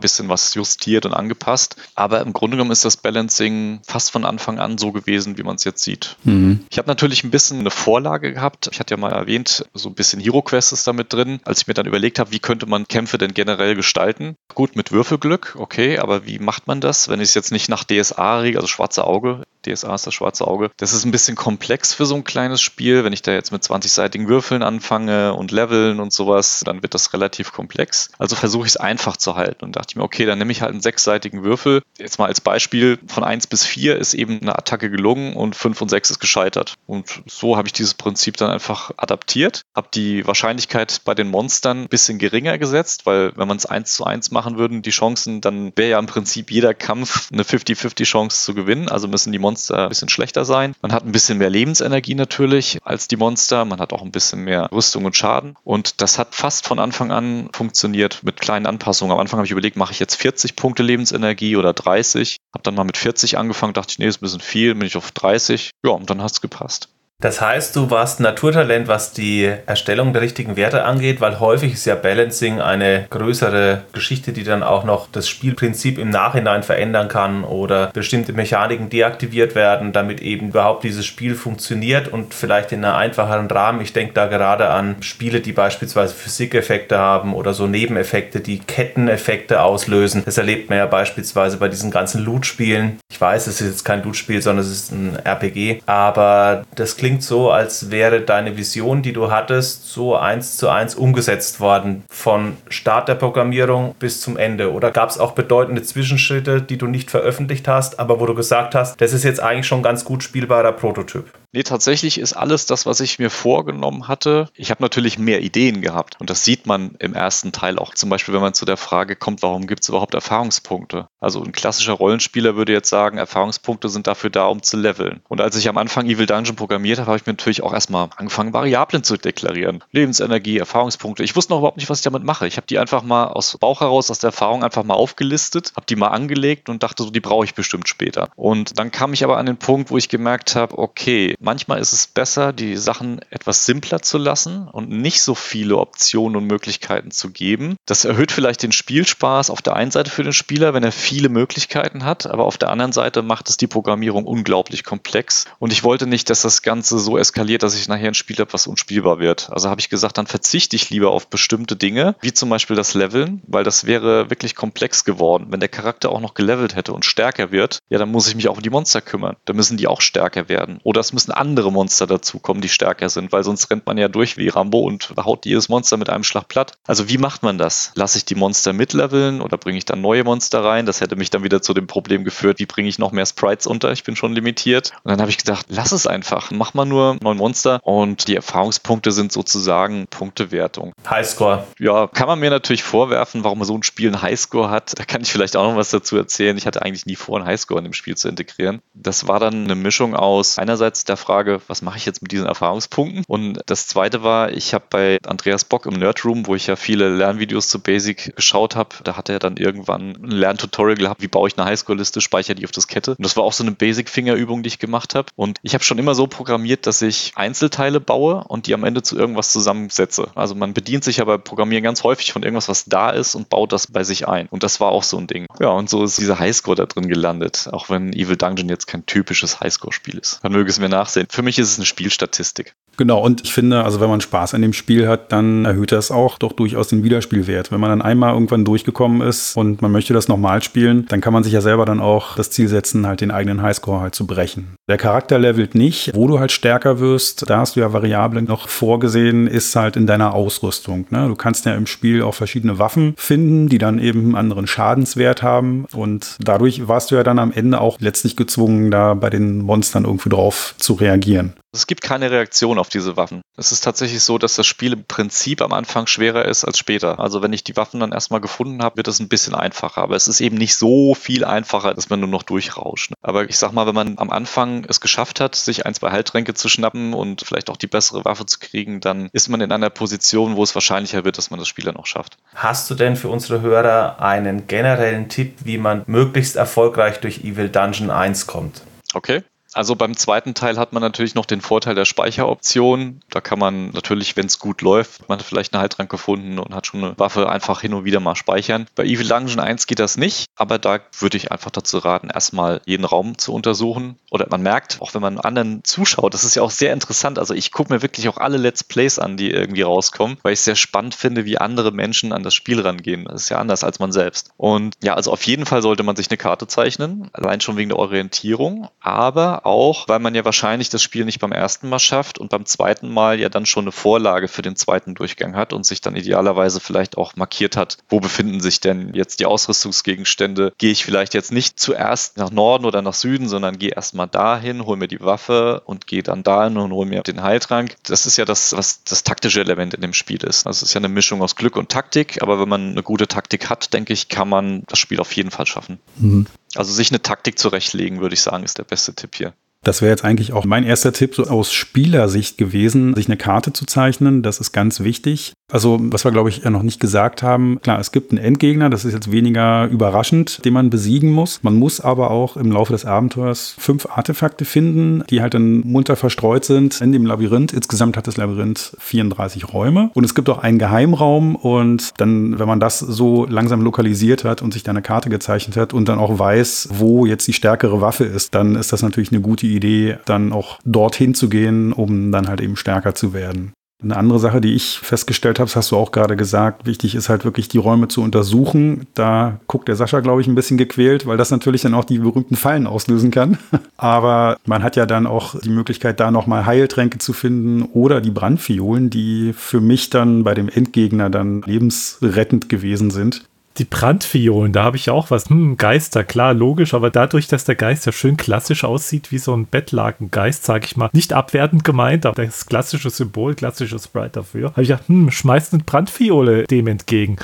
[0.00, 1.74] bisschen was justiert und angepasst.
[1.96, 5.56] Aber im Grunde genommen ist das Balancing fast von Anfang an so gewesen, wie man
[5.56, 6.16] es jetzt sieht.
[6.24, 6.66] Mhm.
[6.68, 8.68] Ich habe natürlich ein bisschen eine Vorlage gehabt.
[8.70, 11.66] Ich hatte ja mal erwähnt, so ein bisschen Hero Quest ist damit drin, als ich
[11.66, 14.36] mir dann überlegt habe, wie könnte man Kämpfe denn generell gestalten.
[14.54, 17.84] Gut, mit Würfelglück, okay, aber wie macht man das, wenn ich es jetzt nicht nach
[17.84, 20.70] DSA regel, also schwarze Auge, DSA ist das schwarze Auge.
[20.76, 23.04] Das ist ein bisschen komplex für so ein kleines Spiel.
[23.04, 27.12] Wenn ich da jetzt mit 20-seitigen Würfeln anfange und Leveln und sowas, dann wird das
[27.12, 28.10] relativ komplex.
[28.18, 30.72] Also versuche ich es einfach zu halten und dachte mir, okay, dann nehme ich halt
[30.72, 31.82] einen sechsseitigen Würfel.
[31.98, 35.82] Jetzt mal als Beispiel, von 1 bis 4 ist eben eine Attacke gelungen und 5
[35.82, 36.74] und 6 ist gescheitert.
[36.86, 41.82] Und so habe ich dieses Prinzip dann einfach adaptiert, habe die Wahrscheinlichkeit bei den Monstern
[41.82, 45.40] ein bisschen geringer gesetzt, weil wenn man es 1 zu 1 machen würden, die Chancen,
[45.40, 48.88] dann wäre ja im Prinzip jeder Kampf eine 50-50 Chance zu gewinnen.
[48.88, 50.74] Also müssen die Monster ein bisschen schlechter sein.
[50.82, 53.64] Man hat ein bisschen mehr Lebensenergie natürlich als die Monster.
[53.64, 55.56] Man hat auch ein bisschen mehr Rüstung und Schaden.
[55.64, 59.12] Und das hat fast von Anfang an funktioniert mit kleinen Anpassungen.
[59.12, 62.36] Am Anfang habe ich überlegt, mache ich jetzt 40 Punkte Lebensenergie oder 30?
[62.54, 64.96] Habe dann mal mit 40 angefangen, dachte ich, nee, ist ein bisschen viel, bin ich
[64.96, 65.70] auf 30.
[65.84, 66.88] Ja, und dann hat es gepasst.
[67.22, 71.86] Das heißt, du warst Naturtalent, was die Erstellung der richtigen Werte angeht, weil häufig ist
[71.86, 77.42] ja Balancing eine größere Geschichte, die dann auch noch das Spielprinzip im Nachhinein verändern kann
[77.44, 82.96] oder bestimmte Mechaniken deaktiviert werden, damit eben überhaupt dieses Spiel funktioniert und vielleicht in einem
[82.96, 83.80] einfacheren Rahmen.
[83.80, 89.62] Ich denke da gerade an Spiele, die beispielsweise Physikeffekte haben oder so Nebeneffekte, die Ketteneffekte
[89.62, 90.22] auslösen.
[90.26, 92.98] Das erlebt man ja beispielsweise bei diesen ganzen Loot-Spielen.
[93.10, 97.05] Ich weiß, es ist jetzt kein Loot-Spiel, sondern es ist ein RPG, aber das klingt
[97.06, 102.02] klingt so, als wäre deine Vision, die du hattest, so eins zu eins umgesetzt worden.
[102.10, 104.72] Von Start der Programmierung bis zum Ende.
[104.72, 108.74] Oder gab es auch bedeutende Zwischenschritte, die du nicht veröffentlicht hast, aber wo du gesagt
[108.74, 111.26] hast, das ist jetzt eigentlich schon ganz gut spielbarer Prototyp?
[111.56, 114.50] Nee, tatsächlich ist alles das, was ich mir vorgenommen hatte.
[114.56, 117.94] Ich habe natürlich mehr Ideen gehabt und das sieht man im ersten Teil auch.
[117.94, 121.08] Zum Beispiel, wenn man zu der Frage kommt, warum gibt es überhaupt Erfahrungspunkte?
[121.18, 125.22] Also ein klassischer Rollenspieler würde jetzt sagen, Erfahrungspunkte sind dafür da, um zu leveln.
[125.30, 128.10] Und als ich am Anfang Evil Dungeon programmiert habe, habe ich mir natürlich auch erstmal
[128.16, 129.82] angefangen, Variablen zu deklarieren.
[129.92, 131.24] Lebensenergie, Erfahrungspunkte.
[131.24, 132.46] Ich wusste noch überhaupt nicht, was ich damit mache.
[132.46, 135.86] Ich habe die einfach mal aus Bauch heraus, aus der Erfahrung einfach mal aufgelistet, habe
[135.86, 138.28] die mal angelegt und dachte so, die brauche ich bestimmt später.
[138.36, 141.92] Und dann kam ich aber an den Punkt, wo ich gemerkt habe, okay, manchmal ist
[141.92, 147.12] es besser, die Sachen etwas simpler zu lassen und nicht so viele Optionen und Möglichkeiten
[147.12, 147.76] zu geben.
[147.86, 151.28] Das erhöht vielleicht den Spielspaß auf der einen Seite für den Spieler, wenn er viele
[151.28, 155.44] Möglichkeiten hat, aber auf der anderen Seite macht es die Programmierung unglaublich komplex.
[155.60, 158.52] Und ich wollte nicht, dass das Ganze so eskaliert, dass ich nachher ein Spiel habe,
[158.52, 159.48] was unspielbar wird.
[159.50, 162.94] Also habe ich gesagt, dann verzichte ich lieber auf bestimmte Dinge, wie zum Beispiel das
[162.94, 165.46] Leveln, weil das wäre wirklich komplex geworden.
[165.50, 168.48] Wenn der Charakter auch noch gelevelt hätte und stärker wird, ja, dann muss ich mich
[168.48, 169.36] auch um die Monster kümmern.
[169.44, 170.80] Dann müssen die auch stärker werden.
[170.82, 174.36] Oder es müssen andere Monster dazukommen, die stärker sind, weil sonst rennt man ja durch
[174.36, 176.72] wie Rambo und haut jedes Monster mit einem Schlag platt.
[176.86, 177.92] Also wie macht man das?
[177.94, 180.86] Lasse ich die Monster mitleveln oder bringe ich dann neue Monster rein?
[180.86, 183.66] Das hätte mich dann wieder zu dem Problem geführt, wie bringe ich noch mehr Sprites
[183.66, 183.92] unter?
[183.92, 184.92] Ich bin schon limitiert.
[185.02, 186.50] Und dann habe ich gedacht, lass es einfach.
[186.50, 190.92] Mach mal nur neun Monster und die Erfahrungspunkte sind sozusagen Punktewertung.
[191.08, 191.66] Highscore.
[191.78, 194.98] Ja, kann man mir natürlich vorwerfen, warum so ein Spiel einen Highscore hat.
[194.98, 196.56] Da kann ich vielleicht auch noch was dazu erzählen.
[196.56, 198.80] Ich hatte eigentlich nie vor, einen Highscore in dem Spiel zu integrieren.
[198.94, 202.46] Das war dann eine Mischung aus einerseits der Frage, was mache ich jetzt mit diesen
[202.46, 203.24] Erfahrungspunkten?
[203.26, 207.08] Und das zweite war, ich habe bei Andreas Bock im Nerdroom, wo ich ja viele
[207.08, 211.48] Lernvideos zu Basic geschaut habe, da hat er dann irgendwann ein Lerntutorial gehabt, wie baue
[211.48, 213.12] ich eine Highscore-Liste, speichere die auf Diskette.
[213.12, 215.28] Und das war auch so eine Basic-Fingerübung, die ich gemacht habe.
[215.36, 219.02] Und ich habe schon immer so programmiert, dass ich Einzelteile baue und die am Ende
[219.02, 220.28] zu irgendwas zusammensetze.
[220.34, 223.48] Also man bedient sich ja bei Programmieren ganz häufig von irgendwas, was da ist und
[223.48, 224.46] baut das bei sich ein.
[224.50, 225.46] Und das war auch so ein Ding.
[225.60, 229.06] Ja, und so ist dieser Highscore da drin gelandet, auch wenn Evil Dungeon jetzt kein
[229.06, 230.42] typisches Highscore-Spiel ist.
[230.42, 231.26] Man möge es mir nachsehen.
[231.30, 232.74] Für mich ist es eine Spielstatistik.
[232.96, 236.10] Genau, und ich finde, also wenn man Spaß an dem Spiel hat, dann erhöht das
[236.10, 237.70] auch doch durchaus den Wiederspielwert.
[237.70, 241.34] Wenn man dann einmal irgendwann durchgekommen ist und man möchte das nochmal spielen, dann kann
[241.34, 244.26] man sich ja selber dann auch das Ziel setzen, halt den eigenen Highscore halt zu
[244.26, 244.76] brechen.
[244.88, 246.12] Der Charakter levelt nicht.
[246.14, 250.06] Wo du halt stärker wirst, da hast du ja Variablen noch vorgesehen, ist halt in
[250.06, 251.06] deiner Ausrüstung.
[251.10, 251.28] Ne?
[251.28, 255.42] Du kannst ja im Spiel auch verschiedene Waffen finden, die dann eben einen anderen Schadenswert
[255.42, 255.84] haben.
[255.92, 260.04] Und dadurch warst du ja dann am Ende auch letztlich gezwungen, da bei den Monstern
[260.04, 261.54] irgendwie drauf zu reagieren.
[261.72, 263.42] Es gibt keine Reaktion auf diese Waffen.
[263.56, 267.20] Es ist tatsächlich so, dass das Spiel im Prinzip am Anfang schwerer ist als später.
[267.20, 270.02] Also wenn ich die Waffen dann erstmal gefunden habe, wird es ein bisschen einfacher.
[270.02, 273.12] Aber es ist eben nicht so viel einfacher, dass man nur noch durchrauscht.
[273.20, 276.54] Aber ich sag mal, wenn man am Anfang es geschafft hat, sich ein, zwei Heiltränke
[276.54, 279.90] zu schnappen und vielleicht auch die bessere Waffe zu kriegen, dann ist man in einer
[279.90, 282.38] Position, wo es wahrscheinlicher wird, dass man das Spiel dann auch schafft.
[282.54, 287.68] Hast du denn für unsere Hörer einen generellen Tipp, wie man möglichst erfolgreich durch Evil
[287.68, 288.82] Dungeon 1 kommt?
[289.14, 289.42] Okay.
[289.76, 293.20] Also beim zweiten Teil hat man natürlich noch den Vorteil der Speicheroption.
[293.28, 296.74] Da kann man natürlich, wenn es gut läuft, man hat vielleicht eine Heiltrank gefunden und
[296.74, 298.86] hat schon eine Waffe einfach hin und wieder mal speichern.
[298.94, 302.80] Bei Evil Dungeon 1 geht das nicht, aber da würde ich einfach dazu raten, erstmal
[302.86, 304.16] jeden Raum zu untersuchen.
[304.30, 307.38] Oder man merkt, auch wenn man anderen zuschaut, das ist ja auch sehr interessant.
[307.38, 310.60] Also ich gucke mir wirklich auch alle Let's Plays an, die irgendwie rauskommen, weil ich
[310.60, 313.26] es sehr spannend finde, wie andere Menschen an das Spiel rangehen.
[313.26, 314.52] Das ist ja anders als man selbst.
[314.56, 317.90] Und ja, also auf jeden Fall sollte man sich eine Karte zeichnen, allein schon wegen
[317.90, 322.38] der Orientierung, aber auch, weil man ja wahrscheinlich das Spiel nicht beim ersten Mal schafft
[322.38, 325.84] und beim zweiten Mal ja dann schon eine Vorlage für den zweiten Durchgang hat und
[325.84, 330.72] sich dann idealerweise vielleicht auch markiert hat, wo befinden sich denn jetzt die Ausrüstungsgegenstände.
[330.78, 334.86] Gehe ich vielleicht jetzt nicht zuerst nach Norden oder nach Süden, sondern gehe erstmal dahin,
[334.86, 337.96] hole mir die Waffe und gehe dann dahin und hole mir den Heiltrank.
[338.04, 340.66] Das ist ja das, was das taktische Element in dem Spiel ist.
[340.66, 343.68] Das ist ja eine Mischung aus Glück und Taktik, aber wenn man eine gute Taktik
[343.68, 345.98] hat, denke ich, kann man das Spiel auf jeden Fall schaffen.
[346.16, 346.46] Mhm.
[346.76, 349.52] Also sich eine Taktik zurechtlegen, würde ich sagen, ist der beste Tipp hier.
[349.82, 353.72] Das wäre jetzt eigentlich auch mein erster Tipp so aus Spielersicht gewesen, sich eine Karte
[353.72, 354.42] zu zeichnen.
[354.42, 355.52] Das ist ganz wichtig.
[355.72, 358.88] Also, was wir, glaube ich, ja noch nicht gesagt haben, klar, es gibt einen Endgegner,
[358.88, 361.60] das ist jetzt weniger überraschend, den man besiegen muss.
[361.64, 366.14] Man muss aber auch im Laufe des Abenteuers fünf Artefakte finden, die halt dann munter
[366.14, 367.72] verstreut sind in dem Labyrinth.
[367.72, 370.10] Insgesamt hat das Labyrinth 34 Räume.
[370.14, 374.62] Und es gibt auch einen Geheimraum und dann, wenn man das so langsam lokalisiert hat
[374.62, 378.00] und sich da eine Karte gezeichnet hat und dann auch weiß, wo jetzt die stärkere
[378.00, 382.30] Waffe ist, dann ist das natürlich eine gute Idee, dann auch dorthin zu gehen, um
[382.30, 383.72] dann halt eben stärker zu werden.
[384.02, 387.30] Eine andere Sache, die ich festgestellt habe, das hast du auch gerade gesagt, wichtig ist
[387.30, 389.06] halt wirklich die Räume zu untersuchen.
[389.14, 392.18] Da guckt der Sascha, glaube ich, ein bisschen gequält, weil das natürlich dann auch die
[392.18, 393.56] berühmten Fallen auslösen kann.
[393.96, 398.30] Aber man hat ja dann auch die Möglichkeit, da nochmal Heiltränke zu finden oder die
[398.30, 403.44] Brandfiolen, die für mich dann bei dem Endgegner dann lebensrettend gewesen sind
[403.78, 405.48] die Brandfiolen, da habe ich auch was.
[405.48, 409.54] Hm, Geister, klar, logisch, aber dadurch, dass der Geist ja schön klassisch aussieht, wie so
[409.54, 414.70] ein Bettlakengeist, sage ich mal, nicht abwertend gemeint, aber das klassische Symbol, klassisches Sprite dafür,
[414.70, 417.36] habe ich gedacht, hm, schmeißt eine Brandfiole dem entgegen.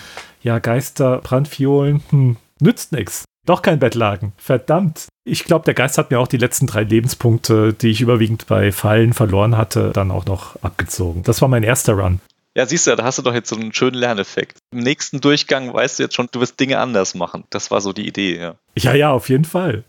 [0.42, 3.25] Ja, Geister, Brandfiolen, hm, nützt nichts.
[3.45, 4.33] Doch kein Bettlaken.
[4.37, 5.09] Verdammt.
[5.25, 8.71] Ich glaube, der Geist hat mir auch die letzten drei Lebenspunkte, die ich überwiegend bei
[8.71, 11.25] Fallen verloren hatte, dann auch noch abgezogen.
[11.25, 12.21] Das war mein erster Run.
[12.55, 14.59] Ja, siehst du, da hast du doch jetzt so einen schönen Lerneffekt.
[14.73, 17.45] Im nächsten Durchgang weißt du jetzt schon, du wirst Dinge anders machen.
[17.49, 18.57] Das war so die Idee, ja.
[18.77, 19.85] Ja, ja, auf jeden Fall.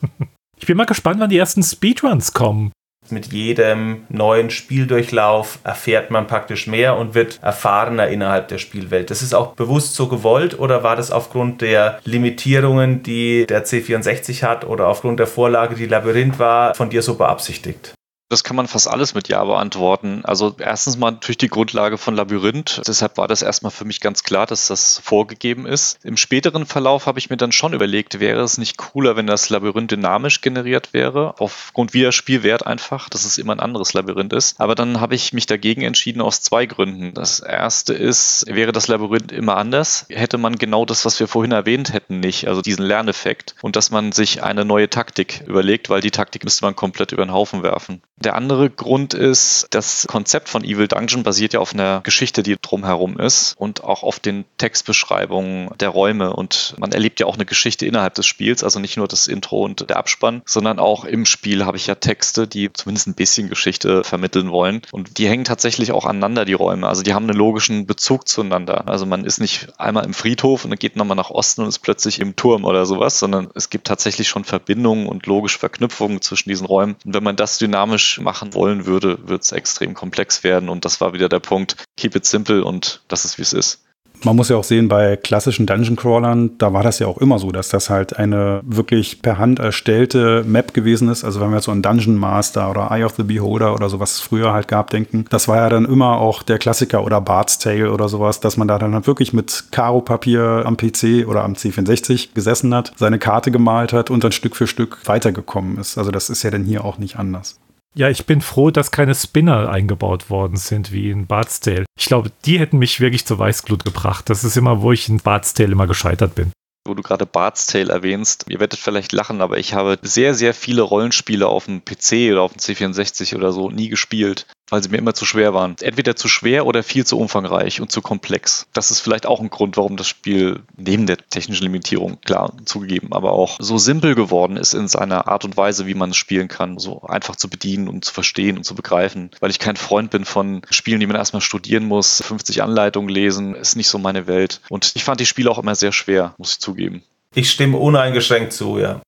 [0.58, 2.72] ich bin mal gespannt, wann die ersten Speedruns kommen.
[3.10, 9.10] Mit jedem neuen Spieldurchlauf erfährt man praktisch mehr und wird erfahrener innerhalb der Spielwelt.
[9.10, 14.42] Das ist auch bewusst so gewollt oder war das aufgrund der Limitierungen, die der C64
[14.42, 17.92] hat oder aufgrund der Vorlage, die Labyrinth war, von dir so beabsichtigt?
[18.34, 20.22] Das kann man fast alles mit Ja beantworten.
[20.24, 22.82] Also erstens mal natürlich die Grundlage von Labyrinth.
[22.84, 26.00] Deshalb war das erstmal für mich ganz klar, dass das vorgegeben ist.
[26.02, 29.50] Im späteren Verlauf habe ich mir dann schon überlegt, wäre es nicht cooler, wenn das
[29.50, 34.60] Labyrinth dynamisch generiert wäre, aufgrund Wiederspielwert einfach, dass es immer ein anderes Labyrinth ist.
[34.60, 37.14] Aber dann habe ich mich dagegen entschieden aus zwei Gründen.
[37.14, 41.52] Das erste ist, wäre das Labyrinth immer anders, hätte man genau das, was wir vorhin
[41.52, 46.00] erwähnt hätten, nicht, also diesen Lerneffekt und dass man sich eine neue Taktik überlegt, weil
[46.00, 48.02] die Taktik müsste man komplett über den Haufen werfen.
[48.24, 52.56] Der andere Grund ist, das Konzept von Evil Dungeon basiert ja auf einer Geschichte, die
[52.60, 56.32] drumherum ist und auch auf den Textbeschreibungen der Räume.
[56.32, 59.62] Und man erlebt ja auch eine Geschichte innerhalb des Spiels, also nicht nur das Intro
[59.62, 63.50] und der Abspann, sondern auch im Spiel habe ich ja Texte, die zumindest ein bisschen
[63.50, 64.80] Geschichte vermitteln wollen.
[64.90, 66.88] Und die hängen tatsächlich auch aneinander, die Räume.
[66.88, 68.88] Also die haben einen logischen Bezug zueinander.
[68.88, 71.80] Also man ist nicht einmal im Friedhof und dann geht nochmal nach Osten und ist
[71.80, 76.48] plötzlich im Turm oder sowas, sondern es gibt tatsächlich schon Verbindungen und logische Verknüpfungen zwischen
[76.48, 76.96] diesen Räumen.
[77.04, 80.68] Und wenn man das dynamisch technisch machen wollen würde, wird es extrem komplex werden.
[80.68, 83.80] Und das war wieder der Punkt, keep it simple und das ist, wie es ist.
[84.22, 87.38] Man muss ja auch sehen, bei klassischen Dungeon Crawlern, da war das ja auch immer
[87.38, 91.24] so, dass das halt eine wirklich per Hand erstellte Map gewesen ist.
[91.24, 94.20] Also wenn wir jetzt so an Dungeon Master oder Eye of the Beholder oder sowas
[94.20, 97.92] früher halt gab, denken, das war ja dann immer auch der Klassiker oder Bart's Tale
[97.92, 102.32] oder sowas, dass man da dann halt wirklich mit Karo-Papier am PC oder am C64
[102.34, 105.98] gesessen hat, seine Karte gemalt hat und dann Stück für Stück weitergekommen ist.
[105.98, 107.58] Also das ist ja dann hier auch nicht anders.
[107.96, 111.84] Ja, ich bin froh, dass keine Spinner eingebaut worden sind, wie in Bart's Tale.
[111.96, 114.28] Ich glaube, die hätten mich wirklich zur Weißglut gebracht.
[114.28, 116.50] Das ist immer, wo ich in Bart's Tale immer gescheitert bin
[116.86, 118.44] wo du gerade Bart's Tale erwähnst.
[118.48, 122.42] Ihr werdet vielleicht lachen, aber ich habe sehr, sehr viele Rollenspiele auf dem PC oder
[122.42, 125.76] auf dem C64 oder so nie gespielt weil sie mir immer zu schwer waren.
[125.80, 128.66] Entweder zu schwer oder viel zu umfangreich und zu komplex.
[128.72, 133.12] Das ist vielleicht auch ein Grund, warum das Spiel neben der technischen Limitierung, klar, zugegeben,
[133.12, 136.48] aber auch so simpel geworden ist in seiner Art und Weise, wie man es spielen
[136.48, 136.80] kann.
[136.80, 139.30] So einfach zu bedienen und zu verstehen und zu begreifen.
[139.38, 143.54] Weil ich kein Freund bin von Spielen, die man erstmal studieren muss, 50 Anleitungen lesen,
[143.54, 144.60] ist nicht so meine Welt.
[144.70, 147.04] Und ich fand die Spiele auch immer sehr schwer, muss ich zugeben.
[147.36, 149.02] Ich stimme uneingeschränkt zu, ja.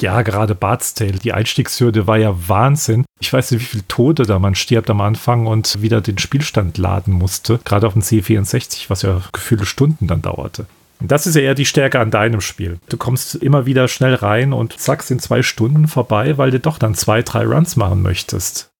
[0.00, 3.06] Ja, gerade Bart's Tale, die Einstiegshürde war ja Wahnsinn.
[3.18, 6.76] Ich weiß nicht, wie viele Tode da man stirbt am Anfang und wieder den Spielstand
[6.76, 7.58] laden musste.
[7.64, 10.66] Gerade auf dem C64, was ja gefühlte Stunden dann dauerte.
[11.00, 12.78] Das ist ja eher die Stärke an deinem Spiel.
[12.88, 16.78] Du kommst immer wieder schnell rein und zack, sind zwei Stunden vorbei, weil du doch
[16.78, 18.70] dann zwei, drei Runs machen möchtest.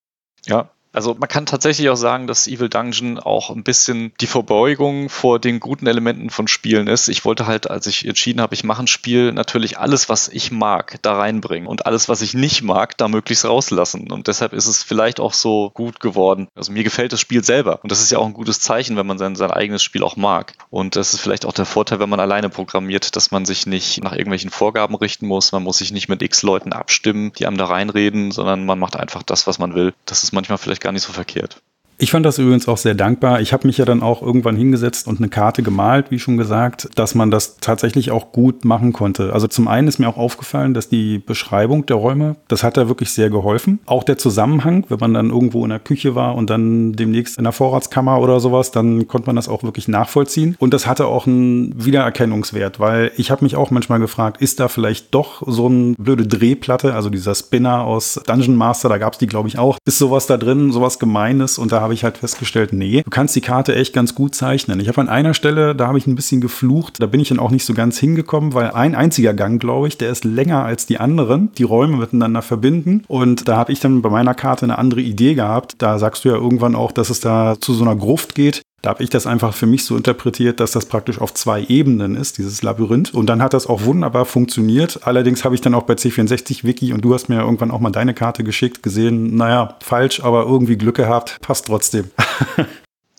[0.46, 5.10] Ja, also man kann tatsächlich auch sagen, dass Evil Dungeon auch ein bisschen die Verbeugung
[5.10, 7.08] vor den guten Elementen von Spielen ist.
[7.08, 10.52] Ich wollte halt, als ich entschieden habe, ich mache ein Spiel, natürlich alles, was ich
[10.52, 14.10] mag, da reinbringen und alles, was ich nicht mag, da möglichst rauslassen.
[14.10, 16.48] Und deshalb ist es vielleicht auch so gut geworden.
[16.54, 17.80] Also mir gefällt das Spiel selber.
[17.82, 20.16] Und das ist ja auch ein gutes Zeichen, wenn man sein, sein eigenes Spiel auch
[20.16, 20.54] mag.
[20.70, 24.02] Und das ist vielleicht auch der Vorteil, wenn man alleine programmiert, dass man sich nicht
[24.02, 25.52] nach irgendwelchen Vorgaben richten muss.
[25.52, 28.96] Man muss sich nicht mit x Leuten abstimmen, die einem da reinreden, sondern man macht
[28.96, 29.92] einfach das, was man will.
[30.06, 31.60] Das ist manchmal vielleicht gar nicht so verkehrt.
[31.98, 33.40] Ich fand das übrigens auch sehr dankbar.
[33.40, 36.90] Ich habe mich ja dann auch irgendwann hingesetzt und eine Karte gemalt, wie schon gesagt,
[36.94, 39.32] dass man das tatsächlich auch gut machen konnte.
[39.32, 42.88] Also zum einen ist mir auch aufgefallen, dass die Beschreibung der Räume, das hat da
[42.88, 43.78] wirklich sehr geholfen.
[43.86, 47.44] Auch der Zusammenhang, wenn man dann irgendwo in der Küche war und dann demnächst in
[47.44, 50.54] der Vorratskammer oder sowas, dann konnte man das auch wirklich nachvollziehen.
[50.58, 54.68] Und das hatte auch einen Wiedererkennungswert, weil ich habe mich auch manchmal gefragt, ist da
[54.68, 59.18] vielleicht doch so eine blöde Drehplatte, also dieser Spinner aus Dungeon Master, da gab es
[59.18, 62.18] die glaube ich auch, ist sowas da drin, sowas Gemeines und da habe ich halt
[62.18, 64.80] festgestellt, nee, du kannst die Karte echt ganz gut zeichnen.
[64.80, 67.38] Ich habe an einer Stelle, da habe ich ein bisschen geflucht, da bin ich dann
[67.38, 70.86] auch nicht so ganz hingekommen, weil ein einziger Gang, glaube ich, der ist länger als
[70.86, 73.04] die anderen, die Räume miteinander verbinden.
[73.06, 75.76] Und da habe ich dann bei meiner Karte eine andere Idee gehabt.
[75.78, 78.62] Da sagst du ja irgendwann auch, dass es da zu so einer Gruft geht.
[78.82, 82.14] Da habe ich das einfach für mich so interpretiert, dass das praktisch auf zwei Ebenen
[82.14, 83.14] ist, dieses Labyrinth.
[83.14, 85.00] Und dann hat das auch wunderbar funktioniert.
[85.06, 87.80] Allerdings habe ich dann auch bei C64 Wiki und du hast mir ja irgendwann auch
[87.80, 92.10] mal deine Karte geschickt, gesehen, naja, falsch, aber irgendwie Glück gehabt, passt trotzdem.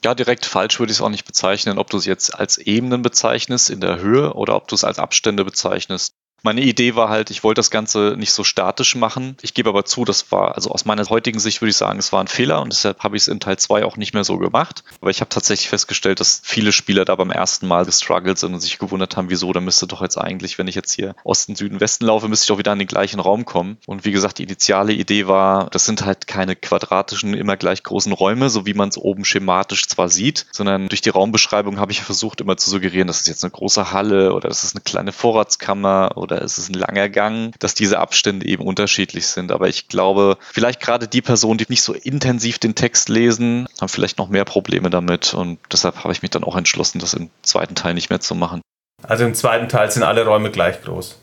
[0.04, 3.02] Ja, direkt falsch würde ich es auch nicht bezeichnen, ob du es jetzt als Ebenen
[3.02, 6.14] bezeichnest in der Höhe oder ob du es als Abstände bezeichnest.
[6.44, 9.36] Meine Idee war halt, ich wollte das Ganze nicht so statisch machen.
[9.42, 12.14] Ich gebe aber zu, das war, also aus meiner heutigen Sicht würde ich sagen, es
[12.14, 14.38] war ein Fehler und deshalb habe ich es in Teil 2 auch nicht mehr so
[14.38, 14.84] gemacht.
[15.02, 18.60] Aber ich habe tatsächlich festgestellt, dass viele Spieler da beim ersten Mal gestruggelt sind und
[18.60, 21.80] sich gewundert haben, wieso, da müsste doch jetzt eigentlich, wenn ich jetzt hier Osten, Süden,
[21.80, 23.78] Westen laufe, müsste ich doch wieder an den gleichen Raum kommen.
[23.88, 28.14] Und wie gesagt, die initiale Idee war, das sind halt keine quadratischen, immer gleich großen
[28.14, 32.02] Räume, so wie man es oben schematisch zwar sieht, sondern durch die Raumbeschreibung habe ich
[32.02, 35.12] versucht, immer zu suggerieren, das ist jetzt eine große Halle oder das ist eine kleine
[35.12, 39.52] Vorratskammer oder es ist ein langer Gang, dass diese Abstände eben unterschiedlich sind.
[39.52, 43.90] Aber ich glaube, vielleicht gerade die Personen, die nicht so intensiv den Text lesen, haben
[43.90, 45.34] vielleicht noch mehr Probleme damit.
[45.34, 48.36] Und deshalb habe ich mich dann auch entschlossen, das im zweiten Teil nicht mehr zu
[48.36, 48.62] machen.
[49.04, 51.20] Also im zweiten Teil sind alle Räume gleich groß.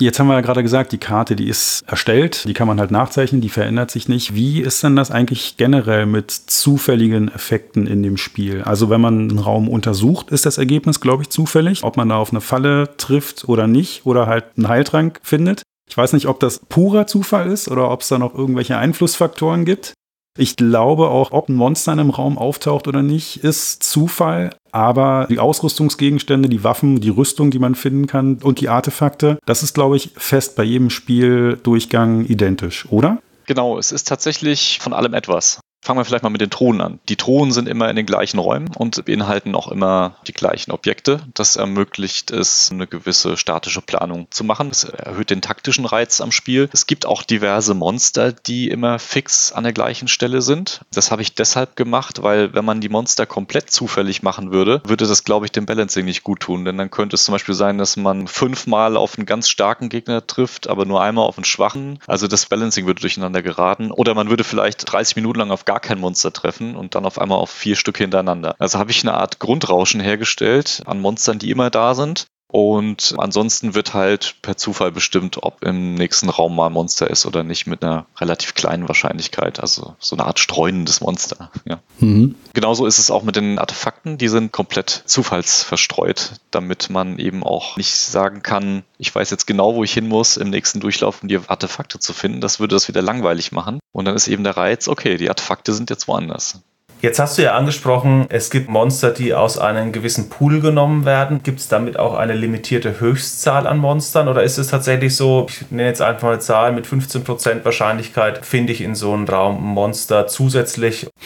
[0.00, 2.90] Jetzt haben wir ja gerade gesagt, die Karte, die ist erstellt, die kann man halt
[2.90, 4.34] nachzeichnen, die verändert sich nicht.
[4.34, 8.62] Wie ist denn das eigentlich generell mit zufälligen Effekten in dem Spiel?
[8.62, 12.16] Also wenn man einen Raum untersucht, ist das Ergebnis, glaube ich, zufällig, ob man da
[12.16, 15.62] auf eine Falle trifft oder nicht oder halt einen Heiltrank findet.
[15.88, 19.64] Ich weiß nicht, ob das purer Zufall ist oder ob es da noch irgendwelche Einflussfaktoren
[19.64, 19.94] gibt.
[20.36, 24.50] Ich glaube auch, ob ein Monster in einem Raum auftaucht oder nicht, ist Zufall.
[24.72, 29.62] Aber die Ausrüstungsgegenstände, die Waffen, die Rüstung, die man finden kann und die Artefakte, das
[29.62, 33.22] ist, glaube ich, fest bei jedem Spieldurchgang identisch, oder?
[33.46, 35.60] Genau, es ist tatsächlich von allem etwas.
[35.84, 36.98] Fangen wir vielleicht mal mit den Thronen an.
[37.10, 41.20] Die Thronen sind immer in den gleichen Räumen und beinhalten auch immer die gleichen Objekte.
[41.34, 44.70] Das ermöglicht es, eine gewisse statische Planung zu machen.
[44.70, 46.70] Das erhöht den taktischen Reiz am Spiel.
[46.72, 50.80] Es gibt auch diverse Monster, die immer fix an der gleichen Stelle sind.
[50.94, 55.06] Das habe ich deshalb gemacht, weil wenn man die Monster komplett zufällig machen würde, würde
[55.06, 56.64] das, glaube ich, dem Balancing nicht gut tun.
[56.64, 60.26] Denn dann könnte es zum Beispiel sein, dass man fünfmal auf einen ganz starken Gegner
[60.26, 61.98] trifft, aber nur einmal auf einen schwachen.
[62.06, 63.90] Also das Balancing würde durcheinander geraten.
[63.90, 67.04] Oder man würde vielleicht 30 Minuten lang auf gar gar kein Monster treffen und dann
[67.04, 68.54] auf einmal auf vier Stück hintereinander.
[68.60, 72.28] Also habe ich eine Art Grundrauschen hergestellt an Monstern, die immer da sind.
[72.54, 77.26] Und ansonsten wird halt per Zufall bestimmt, ob im nächsten Raum mal ein Monster ist
[77.26, 79.58] oder nicht, mit einer relativ kleinen Wahrscheinlichkeit.
[79.58, 81.50] Also so eine Art streunendes Monster.
[81.64, 81.80] Ja.
[81.98, 82.34] Mhm.
[82.52, 84.18] Genauso ist es auch mit den Artefakten.
[84.18, 89.74] Die sind komplett zufallsverstreut, damit man eben auch nicht sagen kann, ich weiß jetzt genau,
[89.74, 92.42] wo ich hin muss im nächsten Durchlauf, um die Artefakte zu finden.
[92.42, 93.80] Das würde das wieder langweilig machen.
[93.92, 96.60] Und dann ist eben der Reiz, okay, die Artefakte sind jetzt woanders.
[97.04, 101.42] Jetzt hast du ja angesprochen, es gibt Monster, die aus einem gewissen Pool genommen werden.
[101.42, 105.70] Gibt es damit auch eine limitierte Höchstzahl an Monstern oder ist es tatsächlich so, ich
[105.70, 109.74] nenne jetzt einfach eine Zahl, mit 15% Wahrscheinlichkeit finde ich in so einem Raum ein
[109.74, 111.06] Monster zusätzlich?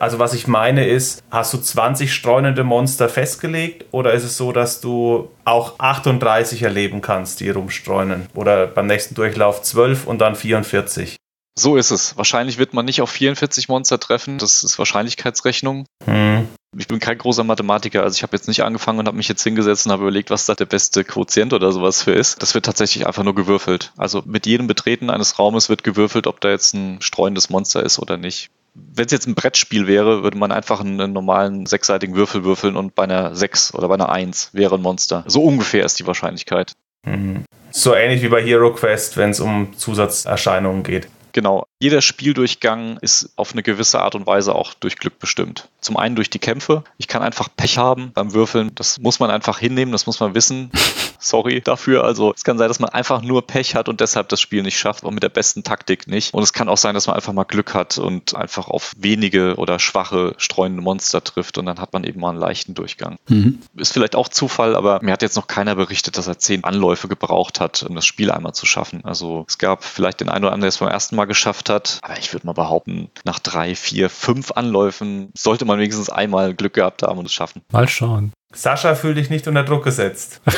[0.00, 4.52] Also was ich meine ist, hast du 20 streunende Monster festgelegt oder ist es so,
[4.52, 8.26] dass du auch 38 erleben kannst, die rumstreunen?
[8.36, 11.16] Oder beim nächsten Durchlauf 12 und dann 44?
[11.58, 12.16] So ist es.
[12.16, 14.38] Wahrscheinlich wird man nicht auf 44 Monster treffen.
[14.38, 15.86] Das ist Wahrscheinlichkeitsrechnung.
[16.04, 16.48] Hm.
[16.76, 19.42] Ich bin kein großer Mathematiker, also ich habe jetzt nicht angefangen und habe mich jetzt
[19.42, 22.42] hingesetzt und habe überlegt, was da der beste Quotient oder sowas für ist.
[22.42, 23.92] Das wird tatsächlich einfach nur gewürfelt.
[23.96, 27.98] Also mit jedem Betreten eines Raumes wird gewürfelt, ob da jetzt ein streuendes Monster ist
[27.98, 28.50] oder nicht.
[28.74, 32.94] Wenn es jetzt ein Brettspiel wäre, würde man einfach einen normalen sechsseitigen Würfel würfeln und
[32.94, 35.24] bei einer 6 oder bei einer 1 wäre ein Monster.
[35.26, 36.74] So ungefähr ist die Wahrscheinlichkeit.
[37.04, 37.44] Mhm.
[37.70, 41.08] So ähnlich wie bei Hero Quest, wenn es um Zusatzerscheinungen geht.
[41.32, 41.66] Genau.
[41.78, 45.68] Jeder Spieldurchgang ist auf eine gewisse Art und Weise auch durch Glück bestimmt.
[45.80, 46.84] Zum einen durch die Kämpfe.
[46.96, 48.72] Ich kann einfach Pech haben beim Würfeln.
[48.74, 50.70] Das muss man einfach hinnehmen, das muss man wissen.
[51.18, 52.04] Sorry dafür.
[52.04, 54.78] Also es kann sein, dass man einfach nur Pech hat und deshalb das Spiel nicht
[54.78, 56.34] schafft, auch mit der besten Taktik nicht.
[56.34, 59.56] Und es kann auch sein, dass man einfach mal Glück hat und einfach auf wenige
[59.56, 63.18] oder schwache streunende Monster trifft und dann hat man eben mal einen leichten Durchgang.
[63.28, 63.60] Mhm.
[63.76, 67.08] Ist vielleicht auch Zufall, aber mir hat jetzt noch keiner berichtet, dass er zehn Anläufe
[67.08, 69.04] gebraucht hat, um das Spiel einmal zu schaffen.
[69.04, 71.98] Also es gab vielleicht den einen oder anderen, der es beim ersten Mal geschafft hat.
[72.02, 76.74] Aber ich würde mal behaupten, nach drei, vier, fünf Anläufen sollte man wenigstens einmal Glück
[76.74, 77.62] gehabt haben und es schaffen.
[77.72, 78.32] Mal schauen.
[78.54, 80.40] Sascha fühlt dich nicht unter Druck gesetzt.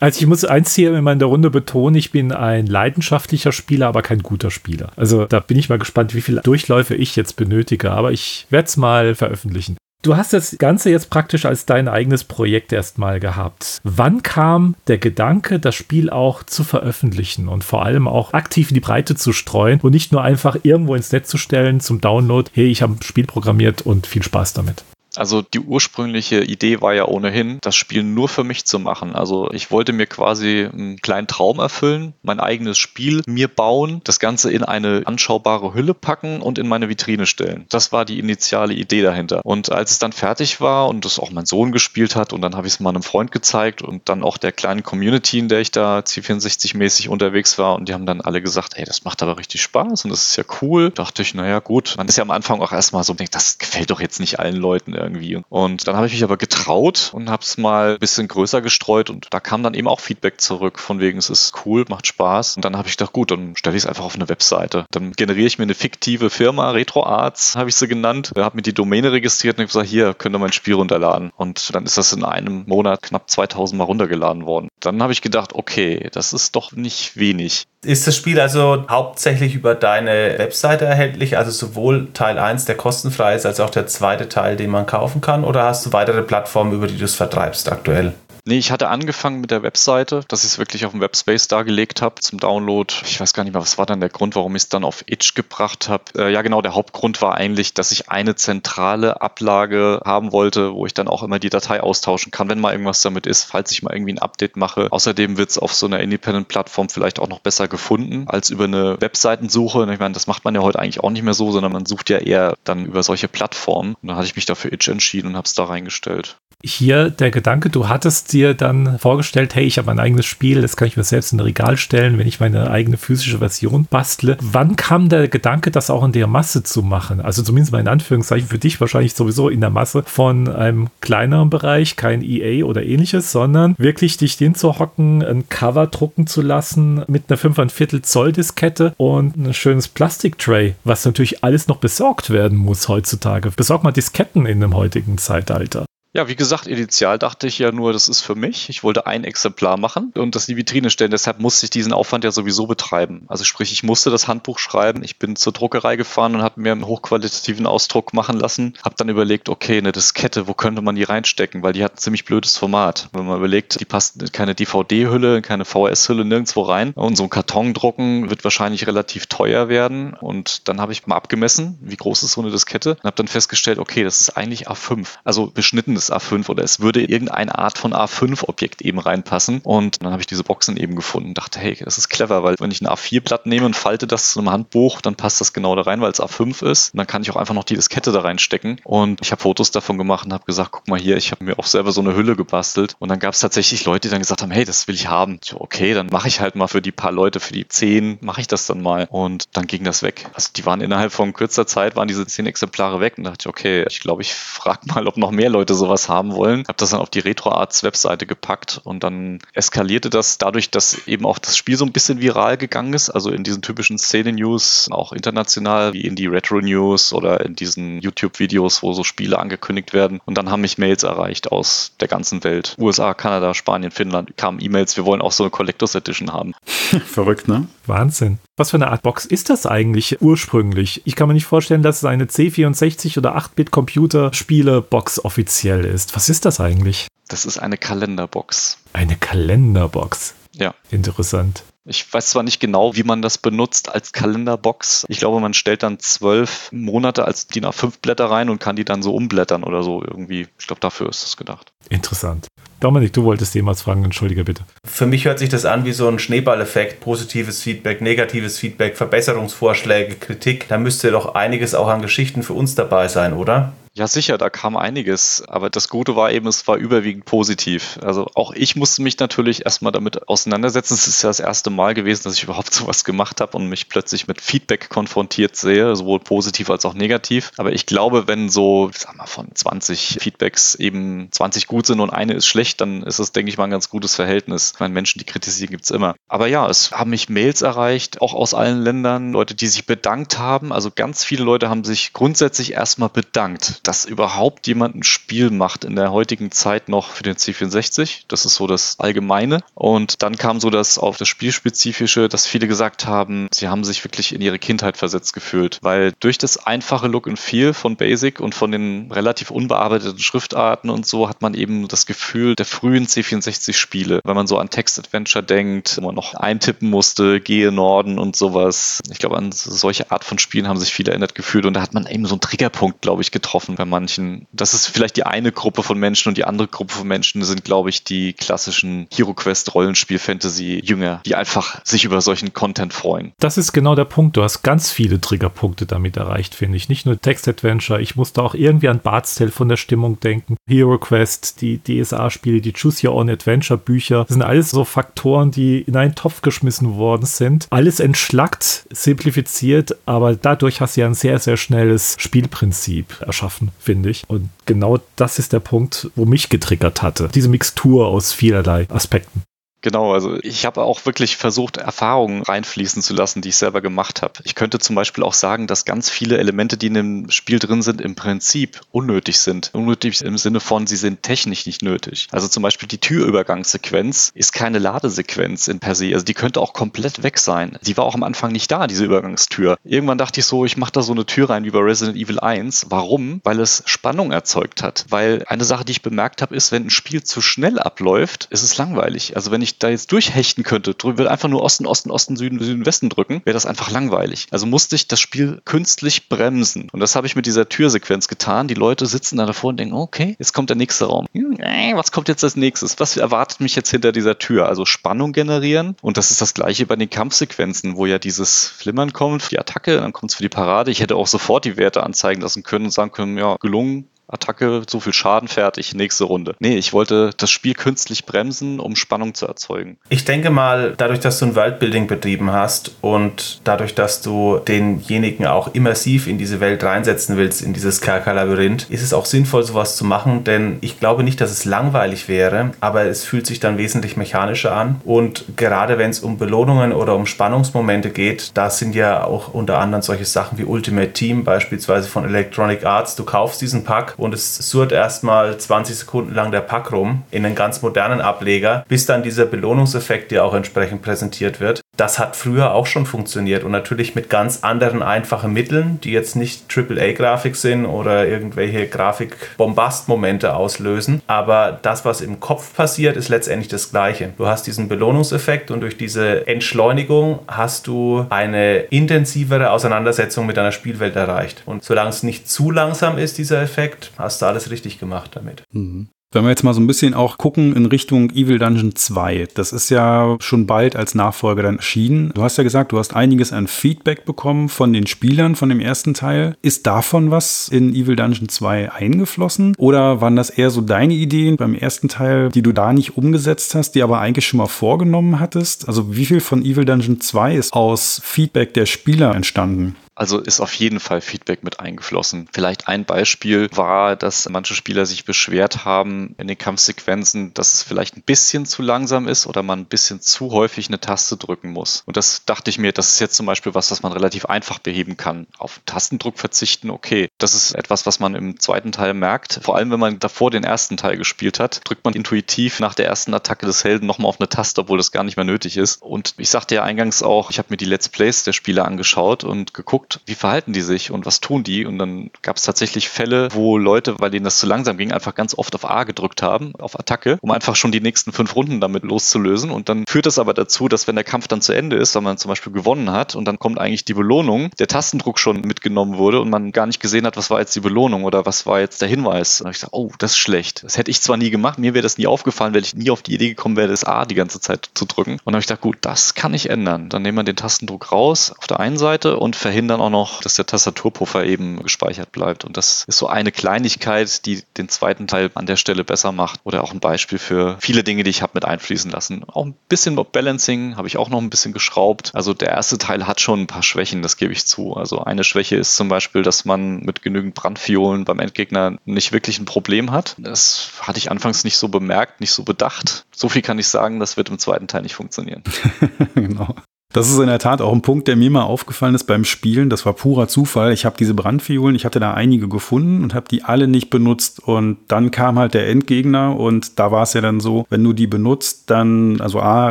[0.00, 4.02] Also ich muss eins hier in meiner Runde betonen, ich bin ein leidenschaftlicher Spieler, aber
[4.02, 4.90] kein guter Spieler.
[4.96, 8.66] Also da bin ich mal gespannt, wie viele Durchläufe ich jetzt benötige, aber ich werde
[8.66, 9.78] es mal veröffentlichen.
[10.02, 13.80] Du hast das Ganze jetzt praktisch als dein eigenes Projekt erstmal gehabt.
[13.82, 18.74] Wann kam der Gedanke, das Spiel auch zu veröffentlichen und vor allem auch aktiv in
[18.74, 22.50] die Breite zu streuen und nicht nur einfach irgendwo ins Netz zu stellen zum Download,
[22.52, 24.84] hey, ich habe ein Spiel programmiert und viel Spaß damit?
[25.16, 29.14] Also die ursprüngliche Idee war ja ohnehin, das Spiel nur für mich zu machen.
[29.14, 34.18] Also ich wollte mir quasi einen kleinen Traum erfüllen, mein eigenes Spiel mir bauen, das
[34.18, 37.66] Ganze in eine anschaubare Hülle packen und in meine Vitrine stellen.
[37.68, 39.40] Das war die initiale Idee dahinter.
[39.44, 42.56] Und als es dann fertig war und das auch mein Sohn gespielt hat und dann
[42.56, 45.60] habe ich es mal einem Freund gezeigt und dann auch der kleinen Community, in der
[45.60, 49.38] ich da C64-mäßig unterwegs war und die haben dann alle gesagt, hey, das macht aber
[49.38, 50.90] richtig Spaß und das ist ja cool.
[50.90, 54.00] Dachte ich, naja gut, man ist ja am Anfang auch erstmal so, das gefällt doch
[54.00, 55.40] jetzt nicht allen Leuten irgendwie.
[55.48, 59.10] Und dann habe ich mich aber getraut und habe es mal ein bisschen größer gestreut
[59.10, 62.56] und da kam dann eben auch Feedback zurück von wegen, es ist cool, macht Spaß.
[62.56, 64.86] Und dann habe ich gedacht, gut, dann stelle ich es einfach auf eine Webseite.
[64.90, 68.74] Dann generiere ich mir eine fiktive Firma, RetroArts habe ich sie genannt, habe mir die
[68.74, 71.30] Domäne registriert und habe gesagt, hier, könnt ihr mein Spiel runterladen.
[71.36, 74.68] Und dann ist das in einem Monat knapp 2000 Mal runtergeladen worden.
[74.80, 77.66] Dann habe ich gedacht, okay, das ist doch nicht wenig.
[77.84, 83.34] Ist das Spiel also hauptsächlich über deine Webseite erhältlich, also sowohl Teil 1, der kostenfrei
[83.34, 86.72] ist, als auch der zweite Teil, den man kaufen kann, oder hast du weitere Plattformen,
[86.72, 88.14] über die du es vertreibst aktuell?
[88.46, 92.02] Nee, ich hatte angefangen mit der Webseite, dass ich es wirklich auf dem Webspace dargelegt
[92.02, 92.92] habe zum Download.
[93.06, 95.02] Ich weiß gar nicht mehr, was war dann der Grund, warum ich es dann auf
[95.06, 96.04] Itch gebracht habe.
[96.14, 100.84] Äh, ja, genau, der Hauptgrund war eigentlich, dass ich eine zentrale Ablage haben wollte, wo
[100.84, 103.82] ich dann auch immer die Datei austauschen kann, wenn mal irgendwas damit ist, falls ich
[103.82, 104.88] mal irgendwie ein Update mache.
[104.92, 109.00] Außerdem wird es auf so einer Independent-Plattform vielleicht auch noch besser gefunden als über eine
[109.00, 109.90] Webseitensuche.
[109.90, 112.10] Ich meine, das macht man ja heute eigentlich auch nicht mehr so, sondern man sucht
[112.10, 113.94] ja eher dann über solche Plattformen.
[114.02, 117.30] Und dann hatte ich mich dafür Itch entschieden und habe es da reingestellt hier der
[117.30, 120.96] Gedanke, du hattest dir dann vorgestellt, hey, ich habe ein eigenes Spiel, das kann ich
[120.96, 124.36] mir selbst in ein Regal stellen, wenn ich meine eigene physische Version bastle.
[124.40, 127.20] Wann kam der Gedanke, das auch in der Masse zu machen?
[127.20, 131.48] Also zumindest mal in Anführungszeichen für dich wahrscheinlich sowieso in der Masse von einem kleineren
[131.48, 137.24] Bereich, kein EA oder ähnliches, sondern wirklich dich hinzuhocken, ein Cover drucken zu lassen mit
[137.28, 142.88] einer 5,25 Zoll Diskette und ein schönes Plastiktray, was natürlich alles noch besorgt werden muss
[142.88, 143.50] heutzutage.
[143.50, 145.86] Besorg mal Disketten in dem heutigen Zeitalter.
[146.16, 148.68] Ja, wie gesagt, initial dachte ich ja nur, das ist für mich.
[148.68, 151.10] Ich wollte ein Exemplar machen und das in die Vitrine stellen.
[151.10, 153.24] Deshalb musste ich diesen Aufwand ja sowieso betreiben.
[153.26, 155.02] Also sprich, ich musste das Handbuch schreiben.
[155.02, 158.74] Ich bin zur Druckerei gefahren und habe mir einen hochqualitativen Ausdruck machen lassen.
[158.84, 161.64] Habe dann überlegt, okay, eine Diskette, wo könnte man die reinstecken?
[161.64, 163.08] Weil die hat ein ziemlich blödes Format.
[163.12, 166.92] Wenn man überlegt, die passt keine DVD-Hülle, keine VHS-Hülle nirgendwo rein.
[166.92, 170.14] Und so ein Karton drucken wird wahrscheinlich relativ teuer werden.
[170.14, 172.90] Und dann habe ich mal abgemessen, wie groß ist so eine Diskette.
[172.90, 175.08] Und habe dann festgestellt, okay, das ist eigentlich A5.
[175.24, 179.60] Also beschnittenes ist A5 oder es würde irgendeine Art von A5-Objekt eben reinpassen.
[179.62, 182.56] Und dann habe ich diese Boxen eben gefunden und dachte, hey, das ist clever, weil
[182.58, 185.74] wenn ich ein A4-Blatt nehme und falte das zu einem Handbuch, dann passt das genau
[185.76, 186.94] da rein, weil es A5 ist.
[186.94, 188.80] Und dann kann ich auch einfach noch die Diskette da reinstecken.
[188.84, 191.58] Und ich habe Fotos davon gemacht und habe gesagt, guck mal hier, ich habe mir
[191.58, 192.96] auch selber so eine Hülle gebastelt.
[192.98, 195.38] Und dann gab es tatsächlich Leute, die dann gesagt haben, hey, das will ich haben.
[195.42, 198.40] So, okay, dann mache ich halt mal für die paar Leute, für die zehn, mache
[198.40, 199.06] ich das dann mal.
[199.10, 200.26] Und dann ging das weg.
[200.34, 203.14] Also die waren innerhalb von kürzer Zeit, waren diese zehn Exemplare weg.
[203.18, 206.08] Und dachte ich, okay, ich glaube, ich frage mal, ob noch mehr Leute sowas sowas
[206.08, 206.64] haben wollen.
[206.66, 211.24] Habe das dann auf die RetroArts Webseite gepackt und dann eskalierte das dadurch, dass eben
[211.24, 213.10] auch das Spiel so ein bisschen viral gegangen ist.
[213.10, 218.82] Also in diesen typischen Szene-News, auch international, wie in die Retro-News oder in diesen YouTube-Videos,
[218.82, 220.20] wo so Spiele angekündigt werden.
[220.24, 222.74] Und dann haben mich Mails erreicht aus der ganzen Welt.
[222.78, 226.54] USA, Kanada, Spanien, Finnland kamen E-Mails, wir wollen auch so eine Collectors Edition haben.
[227.06, 227.68] Verrückt, ne?
[227.88, 228.38] Wahnsinn.
[228.56, 231.02] Was für eine Art Box ist das eigentlich ursprünglich?
[231.04, 236.14] Ich kann mir nicht vorstellen, dass es eine C64 oder 8-Bit-Computerspiele-Box offiziell ist.
[236.16, 237.08] Was ist das eigentlich?
[237.28, 238.78] Das ist eine Kalenderbox.
[238.92, 240.34] Eine Kalenderbox.
[240.52, 240.74] Ja.
[240.90, 241.64] Interessant.
[241.86, 245.04] Ich weiß zwar nicht genau, wie man das benutzt als Kalenderbox.
[245.08, 248.86] Ich glaube, man stellt dann zwölf Monate als DIN A5 Blätter rein und kann die
[248.86, 250.48] dann so umblättern oder so irgendwie.
[250.58, 251.72] Ich glaube, dafür ist das gedacht.
[251.90, 252.46] Interessant.
[252.80, 254.64] Dominik, du wolltest jemals fragen, entschuldige bitte.
[254.86, 257.00] Für mich hört sich das an wie so ein Schneeballeffekt.
[257.00, 260.68] Positives Feedback, negatives Feedback, Verbesserungsvorschläge, Kritik.
[260.68, 263.72] Da müsste doch einiges auch an Geschichten für uns dabei sein, oder?
[263.96, 265.44] Ja, sicher, da kam einiges.
[265.46, 267.96] Aber das Gute war eben, es war überwiegend positiv.
[268.02, 270.94] Also auch ich musste mich natürlich erstmal damit auseinandersetzen.
[270.94, 273.88] Es ist ja das erste Mal gewesen, dass ich überhaupt sowas gemacht habe und mich
[273.88, 277.52] plötzlich mit Feedback konfrontiert sehe, sowohl positiv als auch negativ.
[277.56, 282.10] Aber ich glaube, wenn so, sag mal, von 20 Feedbacks eben 20 gut sind und
[282.10, 284.72] eine ist schlecht, dann ist es, denke ich mal, ein ganz gutes Verhältnis.
[284.74, 286.16] Ich meine, Menschen, die kritisieren, gibt's immer.
[286.26, 290.40] Aber ja, es haben mich Mails erreicht, auch aus allen Ländern, Leute, die sich bedankt
[290.40, 290.72] haben.
[290.72, 295.84] Also ganz viele Leute haben sich grundsätzlich erstmal bedankt dass überhaupt jemand ein Spiel macht
[295.84, 298.24] in der heutigen Zeit noch für den C64.
[298.28, 299.62] Das ist so das Allgemeine.
[299.74, 304.02] Und dann kam so das auf das Spielspezifische, dass viele gesagt haben, sie haben sich
[304.04, 308.40] wirklich in ihre Kindheit versetzt gefühlt, weil durch das einfache Look and Feel von Basic
[308.40, 313.06] und von den relativ unbearbeiteten Schriftarten und so hat man eben das Gefühl der frühen
[313.06, 318.36] C64-Spiele, wenn man so an Text-Adventure denkt, wo man noch eintippen musste, gehe Norden und
[318.36, 319.00] sowas.
[319.10, 321.94] Ich glaube, an solche Art von Spielen haben sich viele erinnert gefühlt und da hat
[321.94, 324.46] man eben so einen Triggerpunkt, glaube ich, getroffen bei manchen.
[324.52, 327.64] Das ist vielleicht die eine Gruppe von Menschen und die andere Gruppe von Menschen sind,
[327.64, 333.32] glaube ich, die klassischen HeroQuest Rollenspiel Fantasy Jünger, die einfach sich über solchen Content freuen.
[333.38, 334.36] Das ist genau der Punkt.
[334.36, 336.88] Du hast ganz viele Triggerpunkte damit erreicht, finde ich.
[336.88, 338.00] Nicht nur Text-Adventure.
[338.00, 340.56] Ich musste auch irgendwie an Bart's Tale von der Stimmung denken.
[340.68, 344.24] HeroQuest, die DSA-Spiele, die Choose Your Own Adventure Bücher.
[344.24, 347.66] Das sind alles so Faktoren, die in einen Topf geschmissen worden sind.
[347.70, 353.72] Alles entschlackt, simplifiziert, aber dadurch hast du ja ein sehr, sehr schnelles Spielprinzip erschaffen schaffen,
[353.78, 354.24] finde ich.
[354.28, 357.28] Und genau das ist der Punkt, wo mich getriggert hatte.
[357.34, 359.42] Diese Mixtur aus vielerlei Aspekten.
[359.84, 364.22] Genau, also ich habe auch wirklich versucht, Erfahrungen reinfließen zu lassen, die ich selber gemacht
[364.22, 364.40] habe.
[364.44, 367.82] Ich könnte zum Beispiel auch sagen, dass ganz viele Elemente, die in dem Spiel drin
[367.82, 369.68] sind, im Prinzip unnötig sind.
[369.74, 372.28] Unnötig im Sinne von, sie sind technisch nicht nötig.
[372.32, 376.14] Also zum Beispiel die Türübergangssequenz ist keine Ladesequenz in per se.
[376.14, 377.78] Also die könnte auch komplett weg sein.
[377.82, 379.76] Die war auch am Anfang nicht da, diese Übergangstür.
[379.84, 382.40] Irgendwann dachte ich so, ich mache da so eine Tür rein wie bei Resident Evil
[382.40, 382.86] 1.
[382.88, 383.42] Warum?
[383.44, 385.04] Weil es Spannung erzeugt hat.
[385.10, 388.62] Weil eine Sache, die ich bemerkt habe, ist, wenn ein Spiel zu schnell abläuft, ist
[388.62, 389.36] es langweilig.
[389.36, 392.86] Also wenn ich da jetzt durchhechten könnte, würde einfach nur Osten, Osten, Osten, Süden, Süden,
[392.86, 394.46] Westen drücken, wäre das einfach langweilig.
[394.50, 396.88] Also musste ich das Spiel künstlich bremsen.
[396.92, 398.68] Und das habe ich mit dieser Türsequenz getan.
[398.68, 401.26] Die Leute sitzen da davor und denken, okay, jetzt kommt der nächste Raum.
[401.32, 402.98] Was kommt jetzt als nächstes?
[403.00, 404.68] Was erwartet mich jetzt hinter dieser Tür?
[404.68, 405.96] Also Spannung generieren.
[406.02, 409.96] Und das ist das gleiche bei den Kampfsequenzen, wo ja dieses Flimmern kommt, die Attacke,
[409.96, 410.90] dann kommt es für die Parade.
[410.90, 414.82] Ich hätte auch sofort die Werte anzeigen lassen können und sagen können, ja, gelungen, Attacke,
[414.88, 416.54] so viel Schaden fertig, nächste Runde.
[416.58, 419.96] Nee, ich wollte das Spiel künstlich bremsen, um Spannung zu erzeugen.
[420.08, 425.46] Ich denke mal, dadurch, dass du ein Worldbuilding betrieben hast und dadurch, dass du denjenigen
[425.46, 429.96] auch immersiv in diese Welt reinsetzen willst, in dieses Kerkerlabyrinth, ist es auch sinnvoll, sowas
[429.96, 433.78] zu machen, denn ich glaube nicht, dass es langweilig wäre, aber es fühlt sich dann
[433.78, 438.94] wesentlich mechanischer an und gerade wenn es um Belohnungen oder um Spannungsmomente geht, da sind
[438.94, 443.16] ja auch unter anderem solche Sachen wie Ultimate Team, beispielsweise von Electronic Arts.
[443.16, 447.44] Du kaufst diesen Pack und es surrt erstmal 20 Sekunden lang der Pack rum in
[447.44, 451.83] einen ganz modernen Ableger, bis dann dieser Belohnungseffekt dir auch entsprechend präsentiert wird.
[451.96, 456.34] Das hat früher auch schon funktioniert und natürlich mit ganz anderen einfachen Mitteln, die jetzt
[456.34, 461.22] nicht AAA-Grafik sind oder irgendwelche Grafik-Bombast-Momente auslösen.
[461.26, 464.32] Aber das, was im Kopf passiert, ist letztendlich das Gleiche.
[464.36, 470.72] Du hast diesen Belohnungseffekt und durch diese Entschleunigung hast du eine intensivere Auseinandersetzung mit deiner
[470.72, 471.62] Spielwelt erreicht.
[471.66, 475.62] Und solange es nicht zu langsam ist, dieser Effekt, hast du alles richtig gemacht damit.
[475.70, 476.08] Mhm.
[476.34, 479.72] Wenn wir jetzt mal so ein bisschen auch gucken in Richtung Evil Dungeon 2, das
[479.72, 482.32] ist ja schon bald als Nachfolger dann erschienen.
[482.34, 485.78] Du hast ja gesagt, du hast einiges an Feedback bekommen von den Spielern von dem
[485.78, 486.56] ersten Teil.
[486.60, 489.76] Ist davon was in Evil Dungeon 2 eingeflossen?
[489.78, 493.76] Oder waren das eher so deine Ideen beim ersten Teil, die du da nicht umgesetzt
[493.76, 495.86] hast, die aber eigentlich schon mal vorgenommen hattest?
[495.86, 499.94] Also wie viel von Evil Dungeon 2 ist aus Feedback der Spieler entstanden?
[500.14, 502.48] Also ist auf jeden Fall Feedback mit eingeflossen.
[502.52, 507.82] Vielleicht ein Beispiel war, dass manche Spieler sich beschwert haben in den Kampfsequenzen, dass es
[507.82, 511.70] vielleicht ein bisschen zu langsam ist oder man ein bisschen zu häufig eine Taste drücken
[511.70, 512.02] muss.
[512.06, 514.78] Und das dachte ich mir, das ist jetzt zum Beispiel was, was man relativ einfach
[514.78, 515.46] beheben kann.
[515.58, 517.28] Auf Tastendruck verzichten, okay.
[517.38, 519.60] Das ist etwas, was man im zweiten Teil merkt.
[519.62, 523.06] Vor allem, wenn man davor den ersten Teil gespielt hat, drückt man intuitiv nach der
[523.06, 526.00] ersten Attacke des Helden nochmal auf eine Taste, obwohl das gar nicht mehr nötig ist.
[526.02, 529.42] Und ich sagte ja eingangs auch, ich habe mir die Let's Plays der Spieler angeschaut
[529.42, 531.86] und geguckt, geguckt, wie verhalten die sich und was tun die.
[531.86, 535.34] Und dann gab es tatsächlich Fälle, wo Leute, weil denen das zu langsam ging, einfach
[535.34, 538.80] ganz oft auf A gedrückt haben, auf Attacke, um einfach schon die nächsten fünf Runden
[538.80, 539.70] damit loszulösen.
[539.70, 542.22] Und dann führt das aber dazu, dass wenn der Kampf dann zu Ende ist, weil
[542.22, 546.18] man zum Beispiel gewonnen hat und dann kommt eigentlich die Belohnung, der Tastendruck schon mitgenommen
[546.18, 548.80] wurde und man gar nicht gesehen hat, was war jetzt die Belohnung oder was war
[548.80, 549.60] jetzt der Hinweis.
[549.60, 550.84] Und ich sage, oh, das ist schlecht.
[550.84, 553.22] Das hätte ich zwar nie gemacht, mir wäre das nie aufgefallen, weil ich nie auf
[553.22, 555.32] die Idee gekommen wäre, das A die ganze Zeit zu drücken.
[555.32, 557.08] Und dann habe ich gedacht, gut, das kann ich ändern.
[557.08, 560.54] Dann nehmen wir den Tastendruck raus auf der einen Seite und verhindern auch noch, dass
[560.54, 562.64] der Tastaturpuffer eben gespeichert bleibt.
[562.64, 566.60] Und das ist so eine Kleinigkeit, die den zweiten Teil an der Stelle besser macht.
[566.64, 569.44] Oder auch ein Beispiel für viele Dinge, die ich habe mit einfließen lassen.
[569.44, 572.30] Auch ein bisschen Balancing habe ich auch noch ein bisschen geschraubt.
[572.34, 574.94] Also der erste Teil hat schon ein paar Schwächen, das gebe ich zu.
[574.94, 579.58] Also eine Schwäche ist zum Beispiel, dass man mit genügend Brandfiolen beim Endgegner nicht wirklich
[579.58, 580.34] ein Problem hat.
[580.38, 583.26] Das hatte ich anfangs nicht so bemerkt, nicht so bedacht.
[583.34, 585.62] So viel kann ich sagen, das wird im zweiten Teil nicht funktionieren.
[586.34, 586.74] genau.
[587.14, 589.88] Das ist in der Tat auch ein Punkt, der mir mal aufgefallen ist beim Spielen.
[589.88, 590.92] Das war purer Zufall.
[590.92, 594.58] Ich habe diese Brandfiolen, ich hatte da einige gefunden und habe die alle nicht benutzt.
[594.58, 598.14] Und dann kam halt der Endgegner und da war es ja dann so, wenn du
[598.14, 599.90] die benutzt, dann, also A,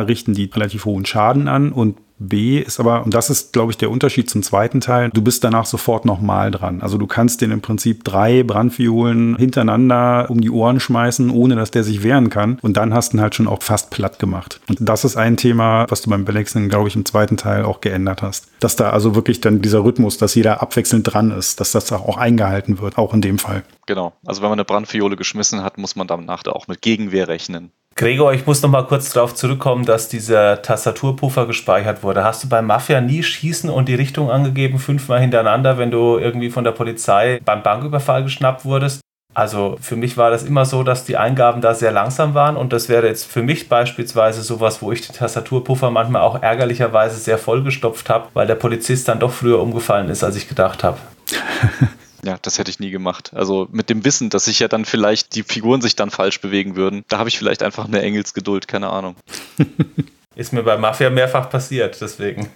[0.00, 3.78] richten die relativ hohen Schaden an und B ist aber, und das ist, glaube ich,
[3.78, 6.80] der Unterschied zum zweiten Teil, du bist danach sofort nochmal dran.
[6.80, 11.70] Also du kannst den im Prinzip drei Brandviolen hintereinander um die Ohren schmeißen, ohne dass
[11.70, 12.58] der sich wehren kann.
[12.62, 14.60] Und dann hast du ihn halt schon auch fast platt gemacht.
[14.68, 17.80] Und das ist ein Thema, was du beim Balancing, glaube ich, im zweiten Teil auch
[17.80, 18.48] geändert hast.
[18.60, 22.16] Dass da also wirklich dann dieser Rhythmus, dass jeder abwechselnd dran ist, dass das auch
[22.16, 23.64] eingehalten wird, auch in dem Fall.
[23.86, 24.12] Genau.
[24.24, 27.72] Also wenn man eine Brandfiole geschmissen hat, muss man danach da auch mit Gegenwehr rechnen.
[27.96, 32.24] Gregor, ich muss noch mal kurz darauf zurückkommen, dass dieser Tastaturpuffer gespeichert wurde.
[32.24, 36.50] Hast du bei Mafia nie Schießen und die Richtung angegeben, fünfmal hintereinander, wenn du irgendwie
[36.50, 39.00] von der Polizei beim Banküberfall geschnappt wurdest?
[39.32, 42.72] Also für mich war das immer so, dass die Eingaben da sehr langsam waren und
[42.72, 47.38] das wäre jetzt für mich beispielsweise sowas, wo ich den Tastaturpuffer manchmal auch ärgerlicherweise sehr
[47.38, 50.98] vollgestopft habe, weil der Polizist dann doch früher umgefallen ist, als ich gedacht habe.
[52.24, 53.32] Ja, das hätte ich nie gemacht.
[53.34, 56.74] Also mit dem Wissen, dass sich ja dann vielleicht die Figuren sich dann falsch bewegen
[56.74, 59.16] würden, da habe ich vielleicht einfach eine Engelsgeduld, keine Ahnung.
[60.34, 62.48] Ist mir bei Mafia mehrfach passiert, deswegen.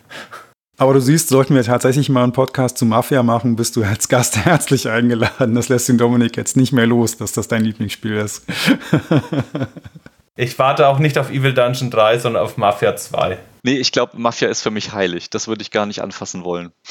[0.79, 4.09] Aber du siehst, sollten wir tatsächlich mal einen Podcast zu Mafia machen, bist du als
[4.09, 5.55] Gast herzlich eingeladen.
[5.55, 8.47] Das lässt den Dominik jetzt nicht mehr los, dass das dein Lieblingsspiel ist.
[10.37, 13.39] ich warte auch nicht auf Evil Dungeon 3, sondern auf Mafia 2.
[13.65, 15.31] Nee, ich glaube, Mafia ist für mich heilig.
[15.31, 16.73] Das würde ich gar nicht anfassen wollen.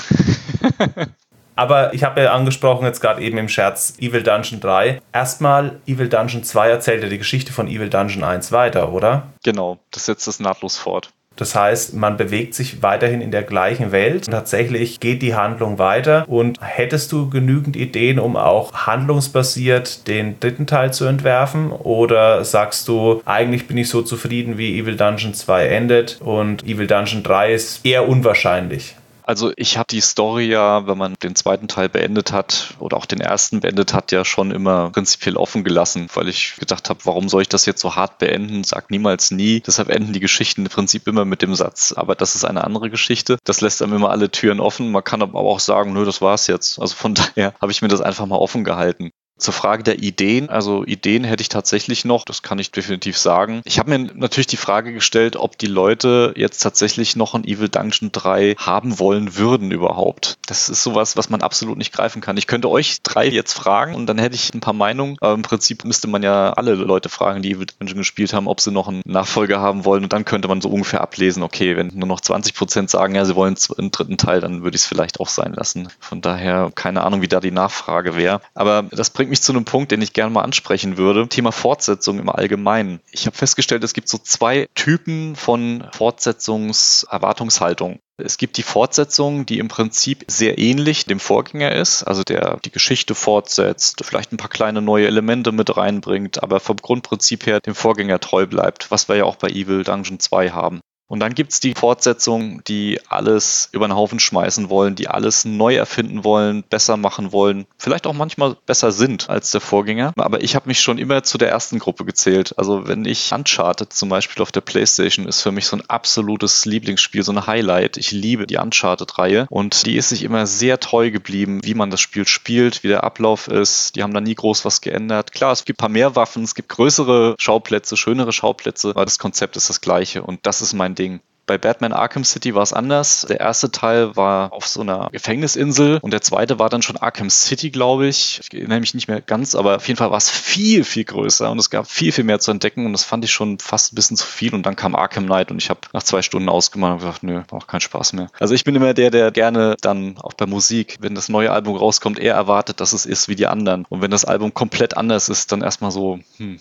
[1.57, 5.01] Aber ich habe ja angesprochen, jetzt gerade eben im Scherz, Evil Dungeon 3.
[5.11, 9.23] Erstmal, Evil Dungeon 2 erzählt ja die Geschichte von Evil Dungeon 1 weiter, oder?
[9.43, 11.11] Genau, das setzt es nahtlos fort.
[11.37, 14.25] Das heißt, man bewegt sich weiterhin in der gleichen Welt.
[14.25, 16.25] Tatsächlich geht die Handlung weiter.
[16.27, 21.71] Und hättest du genügend Ideen, um auch handlungsbasiert den dritten Teil zu entwerfen?
[21.71, 26.87] Oder sagst du, eigentlich bin ich so zufrieden, wie Evil Dungeon 2 endet und Evil
[26.87, 28.95] Dungeon 3 ist eher unwahrscheinlich?
[29.27, 33.05] Also ich habe die Story ja, wenn man den zweiten Teil beendet hat oder auch
[33.05, 37.27] den ersten beendet hat, ja schon immer prinzipiell offen gelassen, weil ich gedacht habe, warum
[37.27, 38.63] soll ich das jetzt so hart beenden?
[38.63, 39.59] Sag niemals nie.
[39.59, 42.89] Deshalb enden die Geschichten im Prinzip immer mit dem Satz, aber das ist eine andere
[42.89, 43.37] Geschichte.
[43.43, 44.93] Das lässt einem immer alle Türen offen.
[44.93, 46.79] Man kann aber auch sagen, nö, das war's jetzt.
[46.79, 49.11] Also von daher habe ich mir das einfach mal offen gehalten.
[49.37, 53.61] Zur Frage der Ideen, also Ideen hätte ich tatsächlich noch, das kann ich definitiv sagen.
[53.65, 57.69] Ich habe mir natürlich die Frage gestellt, ob die Leute jetzt tatsächlich noch ein Evil
[57.69, 60.37] Dungeon 3 haben wollen würden überhaupt.
[60.47, 62.37] Das ist sowas, was man absolut nicht greifen kann.
[62.37, 65.43] Ich könnte euch drei jetzt fragen und dann hätte ich ein paar Meinungen, aber im
[65.43, 68.87] Prinzip müsste man ja alle Leute fragen, die Evil Dungeon gespielt haben, ob sie noch
[68.87, 72.21] einen Nachfolger haben wollen und dann könnte man so ungefähr ablesen, okay, wenn nur noch
[72.21, 75.29] 20 Prozent sagen, ja, sie wollen einen dritten Teil, dann würde ich es vielleicht auch
[75.29, 75.89] sein lassen.
[75.99, 78.41] Von daher keine Ahnung, wie da die Nachfrage wäre.
[78.55, 81.27] Aber das bringt bringt mich zu einem Punkt, den ich gerne mal ansprechen würde.
[81.27, 83.01] Thema Fortsetzung im Allgemeinen.
[83.11, 87.99] Ich habe festgestellt, es gibt so zwei Typen von Fortsetzungserwartungshaltung.
[88.15, 92.71] Es gibt die Fortsetzung, die im Prinzip sehr ähnlich dem Vorgänger ist, also der die
[92.71, 97.75] Geschichte fortsetzt, vielleicht ein paar kleine neue Elemente mit reinbringt, aber vom Grundprinzip her dem
[97.75, 100.79] Vorgänger treu bleibt, was wir ja auch bei Evil Dungeon 2 haben.
[101.07, 105.75] Und dann gibt's die Fortsetzungen, die alles über den Haufen schmeißen wollen, die alles neu
[105.75, 110.13] erfinden wollen, besser machen wollen, vielleicht auch manchmal besser sind als der Vorgänger.
[110.17, 112.53] Aber ich habe mich schon immer zu der ersten Gruppe gezählt.
[112.57, 116.65] Also wenn ich Uncharted zum Beispiel auf der Playstation ist für mich so ein absolutes
[116.65, 117.97] Lieblingsspiel, so ein Highlight.
[117.97, 122.01] Ich liebe die Uncharted-Reihe und die ist sich immer sehr treu geblieben, wie man das
[122.01, 123.95] Spiel spielt, wie der Ablauf ist.
[123.95, 125.31] Die haben da nie groß was geändert.
[125.31, 129.19] Klar, es gibt ein paar mehr Waffen, es gibt größere Schauplätze, schönere Schauplätze, aber das
[129.19, 131.21] Konzept ist das gleiche und das ist mein Ding.
[131.47, 133.25] Bei Batman Arkham City war es anders.
[133.29, 137.29] Der erste Teil war auf so einer Gefängnisinsel und der zweite war dann schon Arkham
[137.29, 138.41] City, glaube ich.
[138.43, 141.49] Ich erinnere mich nicht mehr ganz, aber auf jeden Fall war es viel, viel größer
[141.49, 143.95] und es gab viel, viel mehr zu entdecken und das fand ich schon fast ein
[143.95, 144.53] bisschen zu viel.
[144.53, 147.43] Und dann kam Arkham Knight und ich habe nach zwei Stunden ausgemacht und gesagt, nö,
[147.49, 148.27] macht keinen Spaß mehr.
[148.41, 151.77] Also ich bin immer der, der gerne dann auch bei Musik, wenn das neue Album
[151.77, 153.85] rauskommt, eher erwartet, dass es ist wie die anderen.
[153.87, 156.59] Und wenn das Album komplett anders ist, dann erstmal so, hm,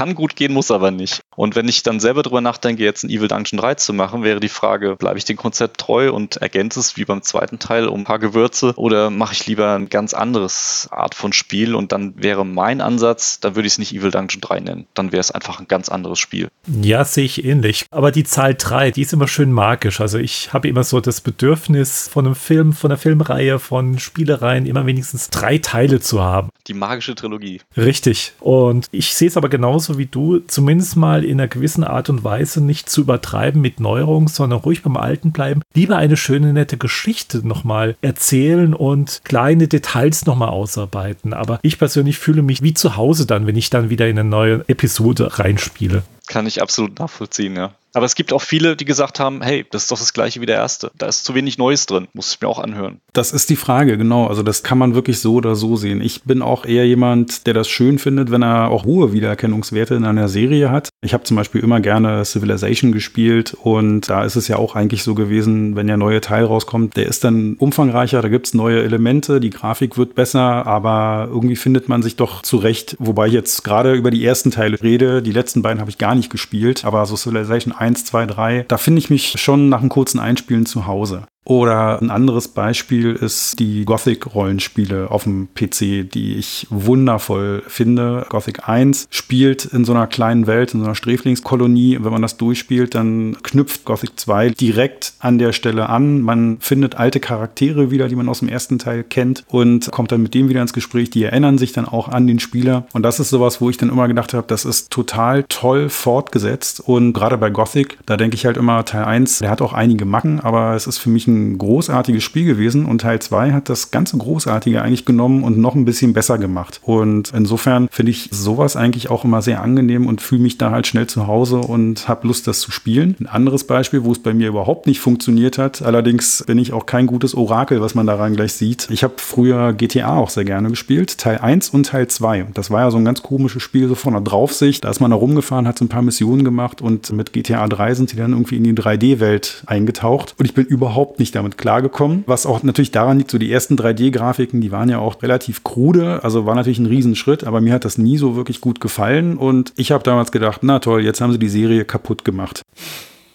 [0.00, 1.20] kann gut gehen, muss aber nicht.
[1.36, 4.40] Und wenn ich dann selber drüber nachdenke, jetzt ein Evil Dungeon 3 zu machen, wäre
[4.40, 8.00] die Frage, bleibe ich dem Konzept treu und ergänze es wie beim zweiten Teil um
[8.00, 12.14] ein paar Gewürze oder mache ich lieber ein ganz anderes Art von Spiel und dann
[12.16, 14.86] wäre mein Ansatz, da würde ich es nicht Evil Dungeon 3 nennen.
[14.94, 16.48] Dann wäre es einfach ein ganz anderes Spiel.
[16.66, 17.84] Ja, sehe ich ähnlich.
[17.90, 20.00] Aber die Zahl 3, die ist immer schön magisch.
[20.00, 24.64] Also ich habe immer so das Bedürfnis von einem Film, von einer Filmreihe, von Spielereien
[24.64, 26.48] immer wenigstens drei Teile zu haben.
[26.70, 27.60] Die magische Trilogie.
[27.76, 28.32] Richtig.
[28.38, 32.22] Und ich sehe es aber genauso wie du, zumindest mal in einer gewissen Art und
[32.22, 35.62] Weise nicht zu übertreiben mit Neuerungen, sondern ruhig beim Alten bleiben.
[35.74, 41.34] Lieber eine schöne, nette Geschichte nochmal erzählen und kleine Details nochmal ausarbeiten.
[41.34, 44.28] Aber ich persönlich fühle mich wie zu Hause dann, wenn ich dann wieder in eine
[44.28, 46.04] neue Episode reinspiele.
[46.26, 47.74] Kann ich absolut nachvollziehen, ja.
[47.92, 50.46] Aber es gibt auch viele, die gesagt haben, hey, das ist doch das gleiche wie
[50.46, 50.90] der erste.
[50.96, 52.06] Da ist zu wenig Neues drin.
[52.12, 53.00] Muss ich mir auch anhören.
[53.12, 54.26] Das ist die Frage, genau.
[54.26, 56.00] Also das kann man wirklich so oder so sehen.
[56.00, 60.04] Ich bin auch eher jemand, der das schön findet, wenn er auch hohe Wiedererkennungswerte in
[60.04, 60.90] einer Serie hat.
[61.02, 65.02] Ich habe zum Beispiel immer gerne Civilization gespielt und da ist es ja auch eigentlich
[65.02, 69.40] so gewesen, wenn der neue Teil rauskommt, der ist dann umfangreicher, da gibt's neue Elemente,
[69.40, 72.96] die Grafik wird besser, aber irgendwie findet man sich doch zurecht.
[72.98, 75.22] Wobei ich jetzt gerade über die ersten Teile rede.
[75.22, 78.76] Die letzten beiden habe ich gar nicht gespielt, aber so Civilization 1, 2, 3, da
[78.76, 81.26] finde ich mich schon nach einem kurzen Einspielen zu Hause.
[81.44, 88.26] Oder ein anderes Beispiel ist die Gothic-Rollenspiele auf dem PC, die ich wundervoll finde.
[88.28, 91.98] Gothic 1 spielt in so einer kleinen Welt, in so einer Sträflingskolonie.
[92.02, 96.20] Wenn man das durchspielt, dann knüpft Gothic 2 direkt an der Stelle an.
[96.20, 100.22] Man findet alte Charaktere wieder, die man aus dem ersten Teil kennt und kommt dann
[100.22, 101.08] mit dem wieder ins Gespräch.
[101.08, 102.86] Die erinnern sich dann auch an den Spieler.
[102.92, 106.80] Und das ist sowas, wo ich dann immer gedacht habe, das ist total toll fortgesetzt.
[106.80, 110.04] Und gerade bei Gothic, da denke ich halt immer, Teil 1, der hat auch einige
[110.04, 113.90] Macken, aber es ist für mich ein großartiges Spiel gewesen und Teil 2 hat das
[113.90, 116.80] ganze Großartige eigentlich genommen und noch ein bisschen besser gemacht.
[116.82, 120.86] Und insofern finde ich sowas eigentlich auch immer sehr angenehm und fühle mich da halt
[120.86, 123.16] schnell zu Hause und habe Lust, das zu spielen.
[123.20, 126.86] Ein anderes Beispiel, wo es bei mir überhaupt nicht funktioniert hat, allerdings bin ich auch
[126.86, 128.88] kein gutes Orakel, was man daran gleich sieht.
[128.90, 132.46] Ich habe früher GTA auch sehr gerne gespielt, Teil 1 und Teil 2.
[132.54, 134.84] Das war ja so ein ganz komisches Spiel, so von der Draufsicht.
[134.84, 137.94] Da ist man da rumgefahren, hat so ein paar Missionen gemacht und mit GTA 3
[137.94, 140.34] sind sie dann irgendwie in die 3D-Welt eingetaucht.
[140.38, 142.24] Und ich bin überhaupt nicht damit klargekommen.
[142.26, 146.24] Was auch natürlich daran liegt, so die ersten 3D-Grafiken, die waren ja auch relativ krude,
[146.24, 149.72] also war natürlich ein Riesenschritt, aber mir hat das nie so wirklich gut gefallen und
[149.76, 152.62] ich habe damals gedacht, na toll, jetzt haben sie die Serie kaputt gemacht.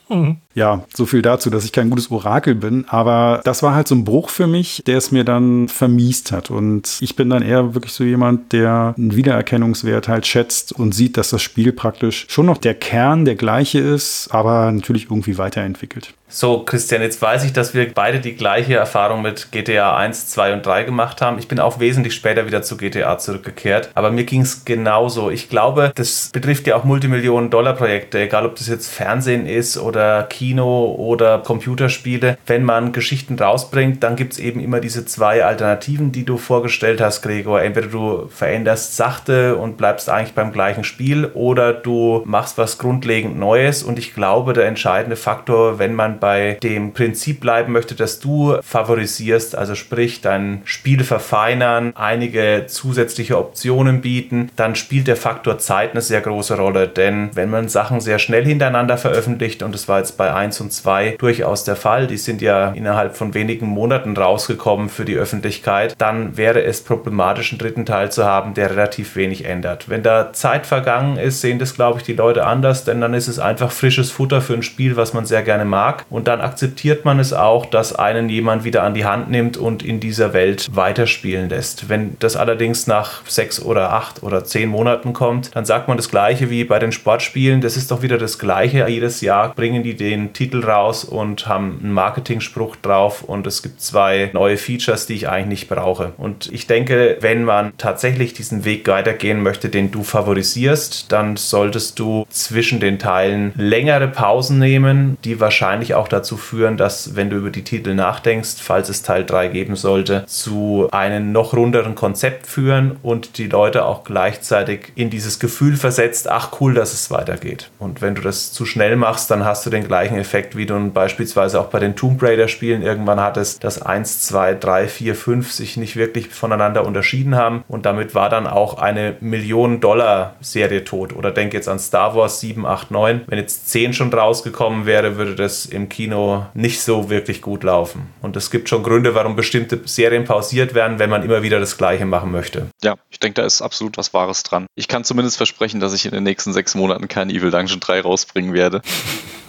[0.10, 0.38] Mhm.
[0.56, 2.86] Ja, so viel dazu, dass ich kein gutes Orakel bin.
[2.88, 6.50] Aber das war halt so ein Bruch für mich, der es mir dann vermiest hat.
[6.50, 11.18] Und ich bin dann eher wirklich so jemand, der einen Wiedererkennungswert halt schätzt und sieht,
[11.18, 16.14] dass das Spiel praktisch schon noch der Kern der gleiche ist, aber natürlich irgendwie weiterentwickelt.
[16.28, 20.54] So, Christian, jetzt weiß ich, dass wir beide die gleiche Erfahrung mit GTA 1, 2
[20.54, 21.38] und 3 gemacht haben.
[21.38, 25.30] Ich bin auch wesentlich später wieder zu GTA zurückgekehrt, aber mir ging es genauso.
[25.30, 30.45] Ich glaube, das betrifft ja auch Multimillionen-Dollar-Projekte, egal ob das jetzt Fernsehen ist oder Kino
[30.54, 32.38] oder Computerspiele.
[32.46, 37.02] Wenn man Geschichten rausbringt, dann gibt es eben immer diese zwei Alternativen, die du vorgestellt
[37.02, 37.62] hast, Gregor.
[37.62, 43.38] Entweder du veränderst sachte und bleibst eigentlich beim gleichen Spiel oder du machst was grundlegend
[43.40, 48.20] Neues und ich glaube, der entscheidende Faktor, wenn man bei dem Prinzip bleiben möchte, dass
[48.20, 55.58] du favorisierst, also sprich dein Spiel verfeinern, einige zusätzliche Optionen bieten, dann spielt der Faktor
[55.58, 56.88] Zeit eine sehr große Rolle.
[56.88, 60.72] Denn wenn man Sachen sehr schnell hintereinander veröffentlicht, und das war jetzt bei 1 und
[60.72, 62.08] 2 durchaus der Fall.
[62.08, 65.96] Die sind ja innerhalb von wenigen Monaten rausgekommen für die Öffentlichkeit.
[65.98, 69.90] Dann wäre es problematisch, einen dritten Teil zu haben, der relativ wenig ändert.
[69.90, 73.28] Wenn da Zeit vergangen ist, sehen das, glaube ich, die Leute anders, denn dann ist
[73.28, 76.06] es einfach frisches Futter für ein Spiel, was man sehr gerne mag.
[76.10, 79.84] Und dann akzeptiert man es auch, dass einen jemand wieder an die Hand nimmt und
[79.84, 81.90] in dieser Welt weiterspielen lässt.
[81.90, 86.10] Wenn das allerdings nach sechs oder acht oder zehn Monaten kommt, dann sagt man das
[86.10, 87.62] Gleiche wie bei den Sportspielen.
[87.62, 88.86] Das ist doch wieder das Gleiche.
[88.88, 93.82] Jedes Jahr bringen die den Titel raus und haben einen Marketing-Spruch drauf und es gibt
[93.82, 96.14] zwei neue Features, die ich eigentlich nicht brauche.
[96.18, 102.00] Und ich denke, wenn man tatsächlich diesen Weg weitergehen möchte, den du favorisierst, dann solltest
[102.00, 107.38] du zwischen den Teilen längere Pausen nehmen, die wahrscheinlich auch dazu führen, dass wenn du
[107.38, 112.48] über die Titel nachdenkst, falls es Teil 3 geben sollte, zu einem noch runderen Konzept
[112.48, 117.70] führen und die Leute auch gleichzeitig in dieses Gefühl versetzt, ach cool, dass es weitergeht.
[117.80, 120.76] Und wenn du das zu schnell machst, dann hast du den gleichen Effekt, wie du
[120.92, 125.52] beispielsweise auch bei den Tomb Raider Spielen irgendwann hattest, dass 1, 2, 3, 4, 5
[125.52, 130.84] sich nicht wirklich voneinander unterschieden haben und damit war dann auch eine Million Dollar Serie
[130.84, 131.14] tot.
[131.16, 133.22] Oder denk jetzt an Star Wars 7, 8, 9.
[133.28, 138.10] Wenn jetzt 10 schon rausgekommen wäre, würde das im Kino nicht so wirklich gut laufen.
[138.22, 141.78] Und es gibt schon Gründe, warum bestimmte Serien pausiert werden, wenn man immer wieder das
[141.78, 142.68] Gleiche machen möchte.
[142.84, 144.68] Ja, ich denke, da ist absolut was Wahres dran.
[144.76, 148.02] Ich kann zumindest versprechen, dass ich in den nächsten sechs Monaten kein Evil Dungeon 3
[148.02, 148.82] rausbringen werde.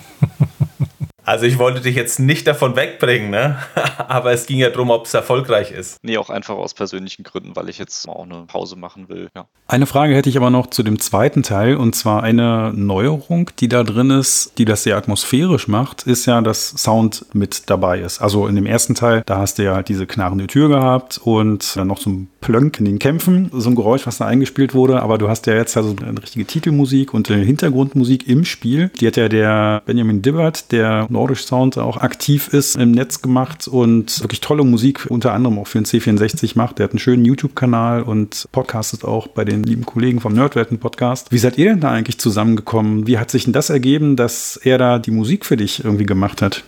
[1.26, 3.58] Also ich wollte dich jetzt nicht davon wegbringen, ne?
[3.98, 5.98] aber es ging ja darum, ob es erfolgreich ist.
[6.02, 9.28] Nee, auch einfach aus persönlichen Gründen, weil ich jetzt auch eine Pause machen will.
[9.34, 9.46] Ja.
[9.66, 13.66] Eine Frage hätte ich aber noch zu dem zweiten Teil und zwar eine Neuerung, die
[13.66, 18.22] da drin ist, die das sehr atmosphärisch macht, ist ja, dass Sound mit dabei ist.
[18.22, 21.88] Also in dem ersten Teil, da hast du ja diese knarrende Tür gehabt und dann
[21.88, 25.18] noch so ein Plönk in den Kämpfen, so ein Geräusch, was da eingespielt wurde, aber
[25.18, 28.92] du hast ja jetzt also eine richtige Titelmusik und eine Hintergrundmusik im Spiel.
[29.00, 33.66] Die hat ja der Benjamin Dibbert, der Nordisch Sound auch aktiv ist im Netz gemacht
[33.66, 36.78] und wirklich tolle Musik unter anderem auch für den C64 macht.
[36.78, 41.32] Der hat einen schönen YouTube-Kanal und podcastet auch bei den lieben Kollegen vom Nerdwelten Podcast.
[41.32, 43.08] Wie seid ihr denn da eigentlich zusammengekommen?
[43.08, 46.42] Wie hat sich denn das ergeben, dass er da die Musik für dich irgendwie gemacht
[46.42, 46.62] hat?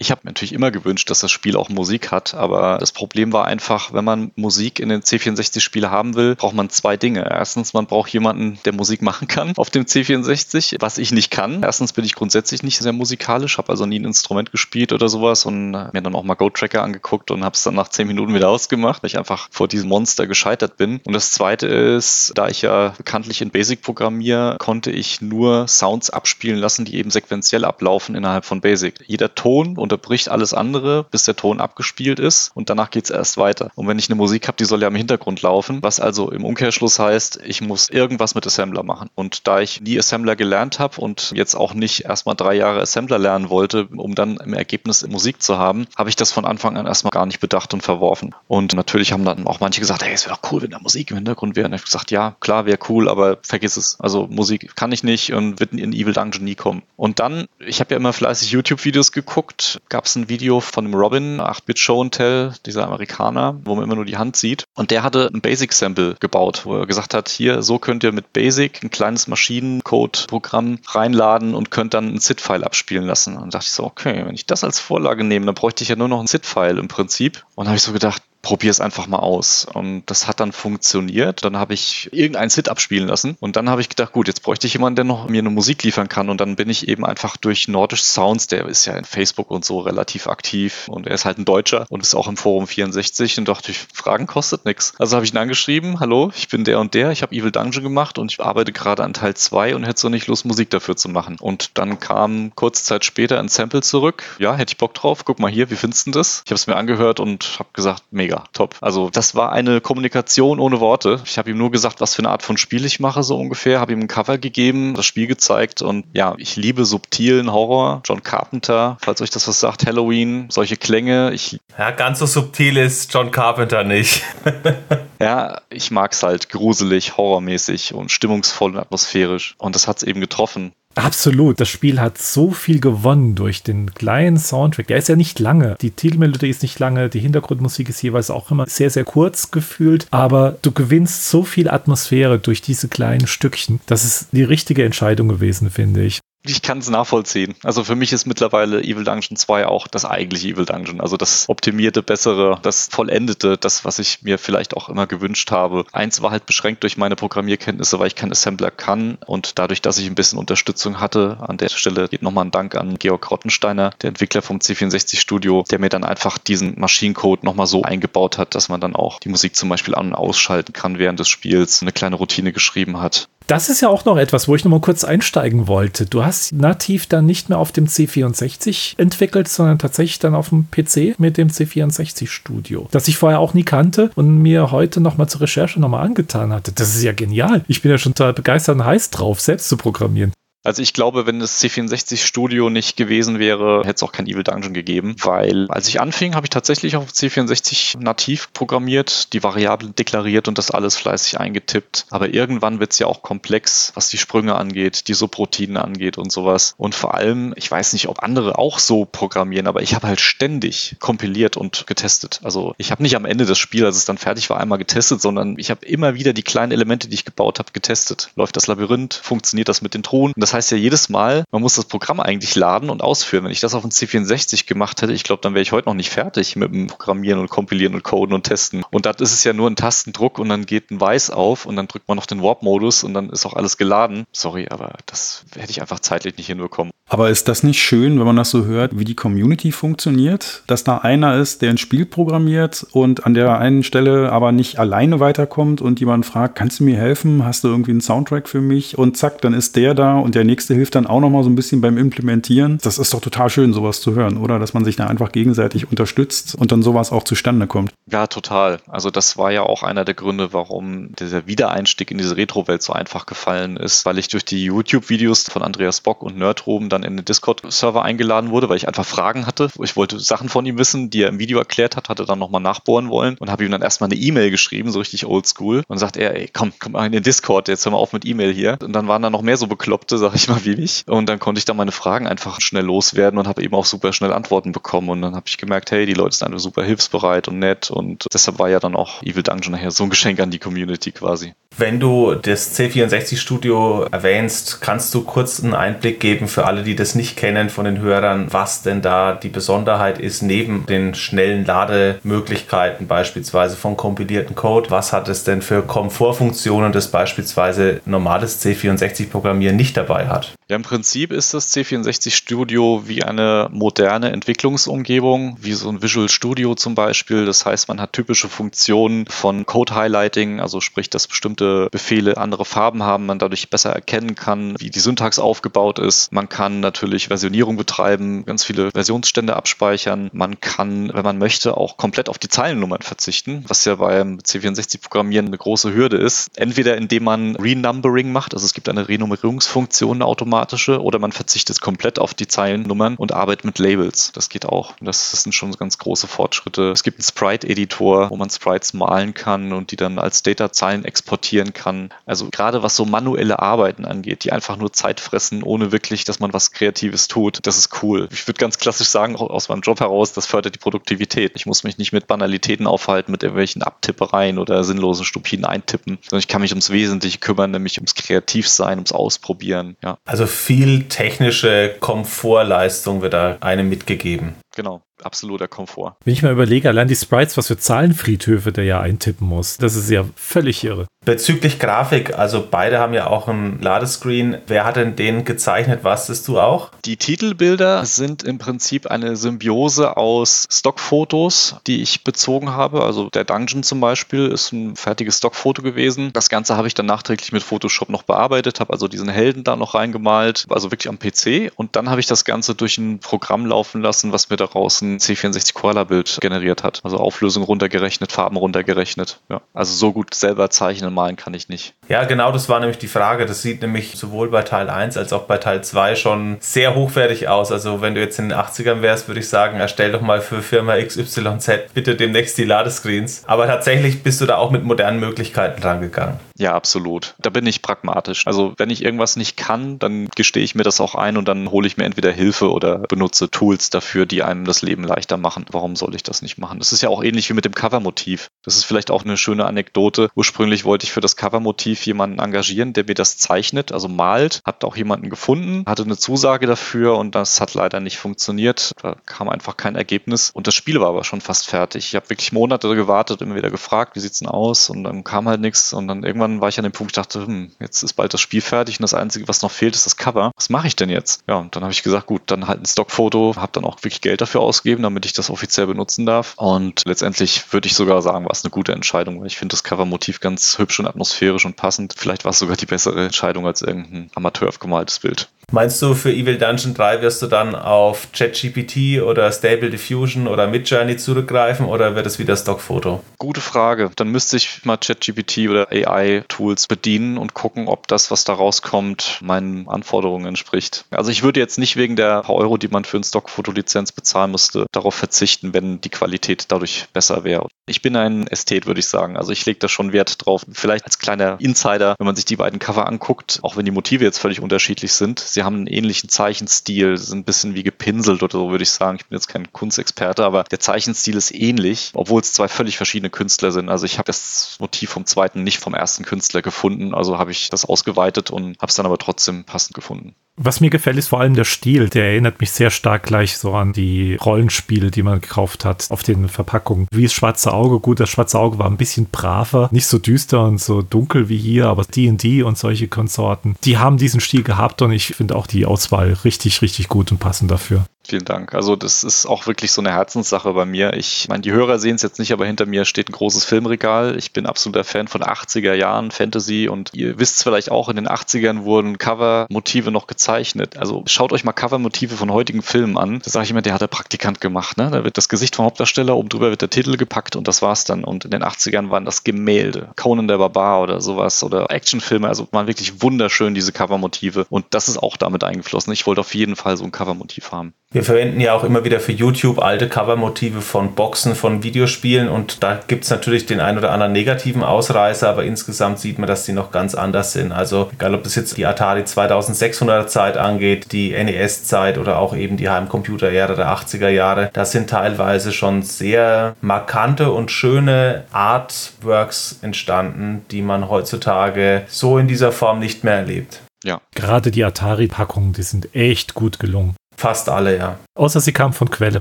[0.00, 3.32] Ich habe mir natürlich immer gewünscht, dass das Spiel auch Musik hat, aber das Problem
[3.32, 7.28] war einfach, wenn man Musik in den C64-Spielen haben will, braucht man zwei Dinge.
[7.28, 11.64] Erstens, man braucht jemanden, der Musik machen kann auf dem C64, was ich nicht kann.
[11.64, 15.44] Erstens bin ich grundsätzlich nicht sehr musikalisch, habe also nie ein Instrument gespielt oder sowas
[15.46, 18.50] und mir dann auch mal Go-Tracker angeguckt und habe es dann nach zehn Minuten wieder
[18.50, 21.00] ausgemacht, weil ich einfach vor diesem Monster gescheitert bin.
[21.04, 26.10] Und das Zweite ist, da ich ja bekanntlich in Basic programmiere, konnte ich nur Sounds
[26.10, 28.94] abspielen lassen, die eben sequenziell ablaufen innerhalb von Basic.
[29.04, 33.10] Jeder Ton und unterbricht alles andere, bis der Ton abgespielt ist und danach geht es
[33.10, 33.70] erst weiter.
[33.74, 36.44] Und wenn ich eine Musik habe, die soll ja im Hintergrund laufen, was also im
[36.44, 39.08] Umkehrschluss heißt, ich muss irgendwas mit Assembler machen.
[39.14, 43.18] Und da ich nie Assembler gelernt habe und jetzt auch nicht erstmal drei Jahre Assembler
[43.18, 46.86] lernen wollte, um dann im Ergebnis Musik zu haben, habe ich das von Anfang an
[46.86, 48.34] erstmal gar nicht bedacht und verworfen.
[48.46, 51.10] Und natürlich haben dann auch manche gesagt, hey, es wäre doch cool, wenn da Musik
[51.10, 51.66] im Hintergrund wäre.
[51.66, 53.98] Und ich habe gesagt, ja, klar, wäre cool, aber vergiss es.
[54.00, 56.82] Also Musik kann ich nicht und wird in Evil Dungeon nie kommen.
[56.96, 60.94] Und dann, ich habe ja immer fleißig YouTube-Videos geguckt, gab es ein Video von dem
[60.94, 64.64] Robin, 8-Bit Show and Tell, dieser Amerikaner, wo man immer nur die Hand sieht.
[64.74, 68.32] Und der hatte ein Basic-Sample gebaut, wo er gesagt hat, hier, so könnt ihr mit
[68.32, 73.36] Basic ein kleines Maschinencode-Programm reinladen und könnt dann ein ZIP-File abspielen lassen.
[73.36, 75.96] Und dachte ich so, okay, wenn ich das als Vorlage nehme, dann bräuchte ich ja
[75.96, 77.44] nur noch ein ZIP-File im Prinzip.
[77.54, 79.66] Und habe ich so gedacht, probier es einfach mal aus.
[79.70, 81.44] Und das hat dann funktioniert.
[81.44, 83.36] Dann habe ich irgendein Sit abspielen lassen.
[83.40, 85.82] Und dann habe ich gedacht, gut, jetzt bräuchte ich jemanden, der noch mir eine Musik
[85.82, 86.30] liefern kann.
[86.30, 89.66] Und dann bin ich eben einfach durch Nordisch Sounds, der ist ja in Facebook und
[89.66, 90.88] so relativ aktiv.
[90.88, 93.36] Und er ist halt ein Deutscher und ist auch im Forum 64.
[93.36, 94.94] Und dachte ich, Fragen kostet nichts.
[94.98, 97.84] Also habe ich ihn angeschrieben, hallo, ich bin der und der, ich habe Evil Dungeon
[97.84, 100.96] gemacht und ich arbeite gerade an Teil 2 und hätte so nicht Lust, Musik dafür
[100.96, 101.36] zu machen.
[101.38, 104.24] Und dann kam kurze Zeit später ein Sample zurück.
[104.38, 105.26] Ja, hätte ich Bock drauf.
[105.26, 106.40] Guck mal hier, wie findest du das?
[106.46, 108.76] Ich habe es mir angehört und habe gesagt, mega mega, top.
[108.80, 111.20] Also das war eine Kommunikation ohne Worte.
[111.24, 113.80] Ich habe ihm nur gesagt, was für eine Art von Spiel ich mache, so ungefähr,
[113.80, 118.02] habe ihm ein Cover gegeben, das Spiel gezeigt und ja, ich liebe subtilen Horror.
[118.04, 121.32] John Carpenter, falls euch das was sagt, Halloween, solche Klänge.
[121.32, 124.22] Ich ja, ganz so subtil ist John Carpenter nicht.
[125.20, 129.54] ja, ich mag es halt gruselig, horrormäßig und stimmungsvoll und atmosphärisch.
[129.58, 130.72] Und das hat es eben getroffen.
[130.98, 131.60] Absolut.
[131.60, 134.88] Das Spiel hat so viel gewonnen durch den kleinen Soundtrack.
[134.88, 135.76] Der ist ja nicht lange.
[135.80, 137.08] Die Titelmelodie ist nicht lange.
[137.08, 140.06] Die Hintergrundmusik ist jeweils auch immer sehr, sehr kurz gefühlt.
[140.10, 143.80] Aber du gewinnst so viel Atmosphäre durch diese kleinen Stückchen.
[143.86, 146.20] Das ist die richtige Entscheidung gewesen, finde ich.
[146.50, 147.54] Ich kann es nachvollziehen.
[147.62, 151.00] Also für mich ist mittlerweile Evil Dungeon 2 auch das eigentliche Evil Dungeon.
[151.00, 155.84] Also das optimierte, bessere, das vollendete, das, was ich mir vielleicht auch immer gewünscht habe.
[155.92, 159.98] Eins war halt beschränkt durch meine Programmierkenntnisse, weil ich kein Assembler kann und dadurch, dass
[159.98, 163.90] ich ein bisschen Unterstützung hatte, an der Stelle geht nochmal ein Dank an Georg Rottensteiner,
[164.02, 168.54] der Entwickler vom C64 Studio, der mir dann einfach diesen Maschinencode nochmal so eingebaut hat,
[168.54, 171.82] dass man dann auch die Musik zum Beispiel an- und ausschalten kann während des Spiels,
[171.82, 173.28] eine kleine Routine geschrieben hat.
[173.48, 176.04] Das ist ja auch noch etwas, wo ich noch mal kurz einsteigen wollte.
[176.04, 180.66] Du hast nativ dann nicht mehr auf dem C64 entwickelt, sondern tatsächlich dann auf dem
[180.70, 185.16] PC mit dem C64 Studio, das ich vorher auch nie kannte und mir heute noch
[185.16, 186.72] mal zur Recherche noch mal angetan hatte.
[186.72, 187.64] Das ist ja genial.
[187.68, 190.34] Ich bin ja schon total begeistert und heiß drauf, selbst zu programmieren.
[190.68, 194.44] Also ich glaube, wenn das C64 Studio nicht gewesen wäre, hätte es auch kein Evil
[194.44, 199.94] Dungeon gegeben, weil als ich anfing, habe ich tatsächlich auf C64 nativ programmiert, die Variablen
[199.94, 202.04] deklariert und das alles fleißig eingetippt.
[202.10, 206.30] Aber irgendwann wird es ja auch komplex, was die Sprünge angeht, die Subroutinen angeht und
[206.30, 206.74] sowas.
[206.76, 210.20] Und vor allem, ich weiß nicht, ob andere auch so programmieren, aber ich habe halt
[210.20, 212.40] ständig kompiliert und getestet.
[212.42, 215.22] Also ich habe nicht am Ende des Spiels, als es dann fertig war, einmal getestet,
[215.22, 218.28] sondern ich habe immer wieder die kleinen Elemente, die ich gebaut habe, getestet.
[218.36, 219.14] Läuft das Labyrinth?
[219.14, 220.34] Funktioniert das mit den Truhen?
[220.36, 223.44] Das ja jedes Mal, man muss das Programm eigentlich laden und ausführen.
[223.44, 225.94] Wenn ich das auf dem C64 gemacht hätte, ich glaube, dann wäre ich heute noch
[225.94, 228.84] nicht fertig mit dem Programmieren und Kompilieren und Coden und Testen.
[228.90, 231.76] Und das ist es ja nur ein Tastendruck und dann geht ein Weiß auf und
[231.76, 234.24] dann drückt man noch den Warp-Modus und dann ist auch alles geladen.
[234.32, 236.92] Sorry, aber das hätte ich einfach zeitlich nicht hinbekommen.
[237.10, 240.62] Aber ist das nicht schön, wenn man das so hört, wie die Community funktioniert?
[240.66, 244.78] Dass da einer ist, der ein Spiel programmiert und an der einen Stelle aber nicht
[244.78, 247.44] alleine weiterkommt und jemand fragt, kannst du mir helfen?
[247.46, 248.98] Hast du irgendwie einen Soundtrack für mich?
[248.98, 251.56] Und zack, dann ist der da und der nächste hilft dann auch nochmal so ein
[251.56, 252.78] bisschen beim Implementieren.
[252.82, 254.58] Das ist doch total schön, sowas zu hören, oder?
[254.58, 257.92] Dass man sich da einfach gegenseitig unterstützt und dann sowas auch zustande kommt.
[258.10, 258.78] Ja, total.
[258.88, 262.92] Also das war ja auch einer der Gründe, warum dieser Wiedereinstieg in diese Retro-Welt so
[262.92, 267.16] einfach gefallen ist, weil ich durch die YouTube-Videos von Andreas Bock und Nerdroben dann in
[267.16, 269.68] den Discord-Server eingeladen wurde, weil ich einfach Fragen hatte.
[269.82, 272.60] Ich wollte Sachen von ihm wissen, die er im Video erklärt hat, hatte dann nochmal
[272.60, 275.82] nachbohren wollen und habe ihm dann erstmal eine E-Mail geschrieben, so richtig oldschool.
[275.88, 278.24] Und sagt er, ey, komm, komm mal in den Discord, jetzt hör mal auf mit
[278.24, 278.78] E-Mail hier.
[278.82, 281.04] Und dann waren da noch mehr so Bekloppte, sag ich mal, wie ich.
[281.06, 284.12] Und dann konnte ich da meine Fragen einfach schnell loswerden und habe eben auch super
[284.12, 285.08] schnell Antworten bekommen.
[285.08, 287.90] Und dann habe ich gemerkt, hey, die Leute sind einfach super hilfsbereit und nett.
[287.90, 291.12] Und deshalb war ja dann auch Evil Dungeon nachher so ein Geschenk an die Community
[291.12, 291.54] quasi.
[291.80, 297.14] Wenn du das C64-Studio erwähnst, kannst du kurz einen Einblick geben für alle, die das
[297.14, 303.06] nicht kennen von den Hörern, was denn da die Besonderheit ist, neben den schnellen Lademöglichkeiten
[303.06, 304.90] beispielsweise von kompilierten Code.
[304.90, 310.57] Was hat es denn für Komfortfunktionen, das beispielsweise normales C64-Programmieren nicht dabei hat?
[310.70, 316.28] Ja, im Prinzip ist das C64 Studio wie eine moderne Entwicklungsumgebung, wie so ein Visual
[316.28, 317.46] Studio zum Beispiel.
[317.46, 322.66] Das heißt, man hat typische Funktionen von Code Highlighting, also sprich, dass bestimmte Befehle andere
[322.66, 326.32] Farben haben, man dadurch besser erkennen kann, wie die Syntax aufgebaut ist.
[326.32, 330.28] Man kann natürlich Versionierung betreiben, ganz viele Versionsstände abspeichern.
[330.34, 335.46] Man kann, wenn man möchte, auch komplett auf die Zeilennummern verzichten, was ja beim C64-Programmieren
[335.46, 336.50] eine große Hürde ist.
[336.58, 341.80] Entweder indem man Renumbering macht, also es gibt eine Renummerierungsfunktion automatisch, automatische oder man verzichtet
[341.80, 344.32] komplett auf die Zeilennummern und arbeitet mit Labels.
[344.32, 344.94] Das geht auch.
[345.00, 346.90] Das sind schon ganz große Fortschritte.
[346.90, 351.72] Es gibt einen Sprite-Editor, wo man Sprites malen kann und die dann als Data-Zeilen exportieren
[351.72, 352.10] kann.
[352.26, 356.40] Also gerade was so manuelle Arbeiten angeht, die einfach nur Zeit fressen, ohne wirklich, dass
[356.40, 358.28] man was Kreatives tut, das ist cool.
[358.32, 361.52] Ich würde ganz klassisch sagen, aus meinem Job heraus, das fördert die Produktivität.
[361.54, 366.40] Ich muss mich nicht mit Banalitäten aufhalten, mit irgendwelchen Abtippereien oder sinnlosen, stupiden Eintippen, sondern
[366.40, 369.96] ich kann mich ums Wesentliche kümmern, nämlich ums Kreativsein, ums Ausprobieren.
[370.02, 370.18] Ja.
[370.24, 374.56] Also viel technische Komfortleistung wird da einem mitgegeben.
[374.74, 376.16] Genau absoluter Komfort.
[376.24, 379.96] Wenn ich mal überlege, allein die Sprites, was für Zahlenfriedhöfe der ja eintippen muss, das
[379.96, 381.06] ist ja völlig irre.
[381.24, 384.58] Bezüglich Grafik, also beide haben ja auch einen Ladescreen.
[384.66, 386.00] Wer hat denn den gezeichnet?
[386.02, 386.90] Was du auch?
[387.04, 393.02] Die Titelbilder sind im Prinzip eine Symbiose aus Stockfotos, die ich bezogen habe.
[393.02, 396.32] Also der Dungeon zum Beispiel ist ein fertiges Stockfoto gewesen.
[396.32, 399.76] Das Ganze habe ich dann nachträglich mit Photoshop noch bearbeitet, habe also diesen Helden da
[399.76, 401.72] noch reingemalt, also wirklich am PC.
[401.76, 405.18] Und dann habe ich das Ganze durch ein Programm laufen lassen, was mir daraus ein
[405.18, 407.00] C64 Koala-Bild generiert hat.
[407.04, 409.40] Also Auflösung runtergerechnet, Farben runtergerechnet.
[409.48, 409.60] Ja.
[409.74, 411.94] Also so gut selber zeichnen, malen kann ich nicht.
[412.08, 413.46] Ja, genau, das war nämlich die Frage.
[413.46, 417.48] Das sieht nämlich sowohl bei Teil 1 als auch bei Teil 2 schon sehr hochwertig
[417.48, 417.72] aus.
[417.72, 420.62] Also wenn du jetzt in den 80ern wärst, würde ich sagen, erstell doch mal für
[420.62, 423.42] Firma XYZ bitte demnächst die Ladescreens.
[423.46, 426.38] Aber tatsächlich bist du da auch mit modernen Möglichkeiten rangegangen.
[426.56, 427.34] Ja, absolut.
[427.38, 428.46] Da bin ich pragmatisch.
[428.46, 431.70] Also wenn ich irgendwas nicht kann, dann gestehe ich mir das auch ein und dann
[431.70, 435.36] hole ich mir entweder Hilfe oder benutze Tools dafür, die einem das Leben Leben leichter
[435.36, 435.64] machen.
[435.70, 436.78] Warum soll ich das nicht machen?
[436.78, 438.48] Das ist ja auch ähnlich wie mit dem Covermotiv.
[438.64, 440.28] Das ist vielleicht auch eine schöne Anekdote.
[440.34, 444.60] Ursprünglich wollte ich für das Covermotiv jemanden engagieren, der mir das zeichnet, also malt.
[444.64, 448.92] Hat auch jemanden gefunden, hatte eine Zusage dafür und das hat leider nicht funktioniert.
[449.00, 452.06] Da kam einfach kein Ergebnis und das Spiel war aber schon fast fertig.
[452.06, 455.48] Ich habe wirklich Monate gewartet, immer wieder gefragt, wie sieht's denn aus und dann kam
[455.48, 458.14] halt nichts und dann irgendwann war ich an dem Punkt, ich dachte, hm, jetzt ist
[458.14, 460.50] bald das Spiel fertig und das Einzige, was noch fehlt, ist das Cover.
[460.56, 461.42] Was mache ich denn jetzt?
[461.46, 464.20] Ja, und dann habe ich gesagt, gut, dann halt ein Stockfoto, habe dann auch wirklich
[464.20, 468.44] Geld dafür ausgegeben, damit ich das offiziell benutzen darf und letztendlich würde ich sogar sagen,
[468.44, 471.76] war es eine gute Entscheidung, weil ich finde das Covermotiv ganz hübsch und atmosphärisch und
[471.76, 472.14] passend.
[472.16, 475.48] Vielleicht war es sogar die bessere Entscheidung als irgendein amateurhaft gemaltes Bild.
[475.70, 480.66] Meinst du, für Evil Dungeon 3 wirst du dann auf ChatGPT oder Stable Diffusion oder
[480.66, 483.22] Midjourney zurückgreifen oder wird es wieder Stockfoto?
[483.36, 484.10] Gute Frage.
[484.16, 489.40] Dann müsste ich mal ChatGPT oder AI-Tools bedienen und gucken, ob das, was da rauskommt,
[489.42, 491.04] meinen Anforderungen entspricht.
[491.10, 494.52] Also ich würde jetzt nicht wegen der paar Euro, die man für eine Stockfotolizenz bezahlen
[494.52, 497.68] müsste, darauf verzichten, wenn die Qualität dadurch besser wäre.
[497.86, 499.36] Ich bin ein Ästhet, würde ich sagen.
[499.36, 500.64] Also ich lege da schon Wert drauf.
[500.72, 504.24] Vielleicht als kleiner Insider, wenn man sich die beiden Cover anguckt, auch wenn die Motive
[504.24, 508.52] jetzt völlig unterschiedlich sind, sie haben einen ähnlichen Zeichenstil, sind ein bisschen wie gepinselt oder
[508.52, 509.18] so, würde ich sagen.
[509.20, 513.30] Ich bin jetzt kein Kunstexperte, aber der Zeichenstil ist ähnlich, obwohl es zwei völlig verschiedene
[513.30, 513.88] Künstler sind.
[513.88, 517.70] Also ich habe das Motiv vom zweiten nicht vom ersten Künstler gefunden, also habe ich
[517.70, 520.34] das ausgeweitet und habe es dann aber trotzdem passend gefunden.
[520.60, 522.08] Was mir gefällt, ist vor allem der Stil.
[522.08, 526.24] Der erinnert mich sehr stark gleich so an die Rollenspiele, die man gekauft hat auf
[526.24, 527.06] den Verpackungen.
[527.12, 528.00] Wie das Schwarze Auge.
[528.00, 531.56] Gut, das Schwarze Auge war ein bisschen braver, nicht so düster und so dunkel wie
[531.56, 535.68] hier, aber D&D und solche Konsorten, die haben diesen Stil gehabt und ich finde auch
[535.68, 538.04] die Auswahl richtig, richtig gut und passend dafür.
[538.28, 538.74] Vielen Dank.
[538.74, 541.14] Also das ist auch wirklich so eine Herzenssache bei mir.
[541.14, 544.36] Ich meine, die Hörer sehen es jetzt nicht, aber hinter mir steht ein großes Filmregal.
[544.36, 548.28] Ich bin absoluter Fan von 80er Jahren Fantasy und ihr wisst vielleicht auch, in den
[548.28, 550.98] 80ern wurden Cover-Motive noch gezeichnet.
[550.98, 553.40] Also schaut euch mal Cover-Motive von heutigen Filmen an.
[553.42, 554.98] Da sage ich immer, der hat der Praktikant gemacht.
[554.98, 555.10] Ne?
[555.10, 558.04] Da wird das Gesicht vom Hauptdarsteller, oben drüber wird der Titel gepackt und das war's
[558.04, 558.24] dann.
[558.24, 560.10] Und in den 80ern waren das Gemälde.
[560.16, 562.46] Conan der Barbar oder sowas oder Actionfilme.
[562.46, 566.12] Also waren wirklich wunderschön diese Cover-Motive und das ist auch damit eingeflossen.
[566.12, 567.94] Ich wollte auf jeden Fall so ein Cover-Motiv haben.
[568.10, 572.82] Wir verwenden ja auch immer wieder für YouTube alte Covermotive von Boxen, von Videospielen und
[572.82, 576.64] da gibt es natürlich den ein oder anderen negativen Ausreißer, aber insgesamt sieht man, dass
[576.64, 577.70] die noch ganz anders sind.
[577.70, 582.78] Also egal, ob das jetzt die Atari 2600er Zeit angeht, die NES-Zeit oder auch eben
[582.78, 590.64] die Heimcomputer-Ära der 80er Jahre, das sind teilweise schon sehr markante und schöne Artworks entstanden,
[590.70, 593.82] die man heutzutage so in dieser Form nicht mehr erlebt.
[594.02, 594.22] Ja.
[594.34, 597.14] Gerade die Atari-Packungen, die sind echt gut gelungen.
[597.38, 598.18] Fast alle, ja.
[598.34, 599.38] Außer sie kamen von Quelle.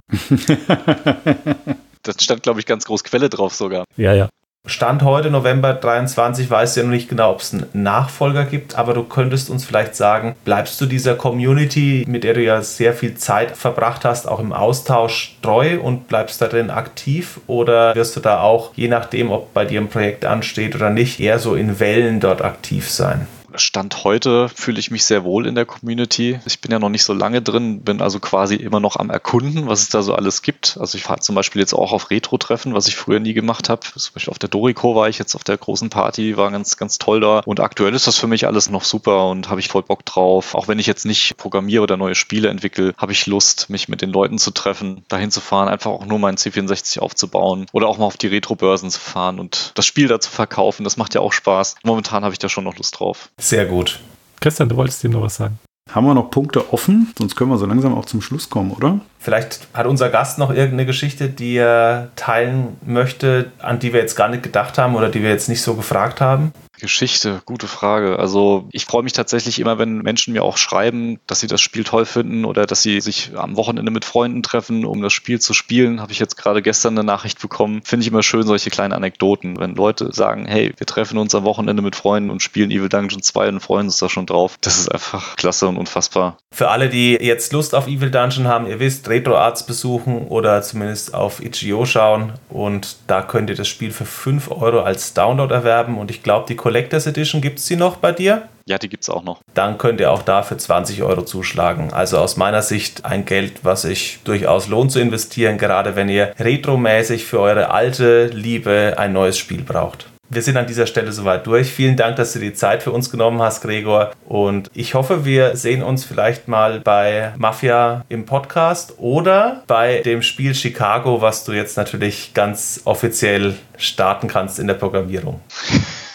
[2.04, 3.86] das stand, glaube ich, ganz groß Quelle drauf sogar.
[3.98, 4.30] Ja, ja.
[4.68, 8.78] Stand heute, November 23, weißt du ja noch nicht genau, ob es einen Nachfolger gibt,
[8.78, 12.93] aber du könntest uns vielleicht sagen, bleibst du dieser Community, mit der du ja sehr
[12.93, 18.20] viel Zeit verbracht hast, auch im Austausch treu und bleibst darin aktiv oder wirst du
[18.20, 21.80] da auch, je nachdem, ob bei dir ein Projekt ansteht oder nicht, eher so in
[21.80, 23.28] Wellen dort aktiv sein?
[23.60, 26.39] Stand heute fühle ich mich sehr wohl in der Community.
[26.45, 29.68] Ich bin ja noch nicht so lange drin, bin also quasi immer noch am Erkunden,
[29.68, 30.78] was es da so alles gibt.
[30.80, 33.82] Also ich fahre zum Beispiel jetzt auch auf Retro-Treffen, was ich früher nie gemacht habe.
[33.82, 36.97] Zum Beispiel auf der Dorico war ich jetzt auf der großen Party, war ganz, ganz
[36.97, 37.41] toll da.
[37.45, 40.55] Und aktuell ist das für mich alles noch super und habe ich voll Bock drauf.
[40.55, 44.01] Auch wenn ich jetzt nicht programmiere oder neue Spiele entwickle, habe ich Lust, mich mit
[44.01, 47.97] den Leuten zu treffen, dahin zu fahren, einfach auch nur meinen C64 aufzubauen oder auch
[47.97, 50.84] mal auf die Retro-Börsen zu fahren und das Spiel da zu verkaufen.
[50.84, 51.76] Das macht ja auch Spaß.
[51.84, 53.30] Momentan habe ich da schon noch Lust drauf.
[53.48, 54.02] Sehr gut.
[54.41, 55.58] Christian, du wolltest ihm noch was sagen.
[55.89, 57.14] Haben wir noch Punkte offen?
[57.18, 59.00] Sonst können wir so langsam auch zum Schluss kommen, oder?
[59.20, 64.18] Vielleicht hat unser Gast noch irgendeine Geschichte, die er teilen möchte, an die wir jetzt
[64.18, 66.52] gar nicht gedacht haben oder die wir jetzt nicht so gefragt haben.
[66.80, 68.19] Geschichte, gute Frage.
[68.19, 71.84] Also ich freue mich tatsächlich immer, wenn Menschen mir auch schreiben, dass sie das Spiel
[71.84, 75.53] toll finden oder dass sie sich am Wochenende mit Freunden treffen, um das Spiel zu
[75.53, 76.01] spielen.
[76.01, 77.82] Habe ich jetzt gerade gestern eine Nachricht bekommen.
[77.84, 79.59] Finde ich immer schön, solche kleinen Anekdoten.
[79.59, 83.21] Wenn Leute sagen, hey, wir treffen uns am Wochenende mit Freunden und spielen Evil Dungeon
[83.21, 84.57] 2 und freuen uns da schon drauf.
[84.61, 86.38] Das ist einfach klasse und unfassbar.
[86.51, 91.13] Für alle, die jetzt Lust auf Evil Dungeon haben, ihr wisst, RetroArts besuchen oder zumindest
[91.13, 95.97] auf itch.io schauen und da könnt ihr das Spiel für 5 Euro als Download erwerben
[95.97, 98.49] und ich glaube, die Collectors Edition gibt es die noch bei dir?
[98.65, 99.39] Ja, die gibt es auch noch.
[99.53, 101.93] Dann könnt ihr auch da für 20 Euro zuschlagen.
[101.93, 106.34] Also aus meiner Sicht ein Geld, was sich durchaus lohnt zu investieren, gerade wenn ihr
[106.38, 110.09] retromäßig für eure alte Liebe ein neues Spiel braucht.
[110.30, 111.72] Wir sind an dieser Stelle soweit durch.
[111.72, 114.11] Vielen Dank, dass du die Zeit für uns genommen hast, Gregor.
[114.28, 120.22] Und ich hoffe, wir sehen uns vielleicht mal bei Mafia im Podcast oder bei dem
[120.22, 125.39] Spiel Chicago, was du jetzt natürlich ganz offiziell starten kannst in der Programmierung.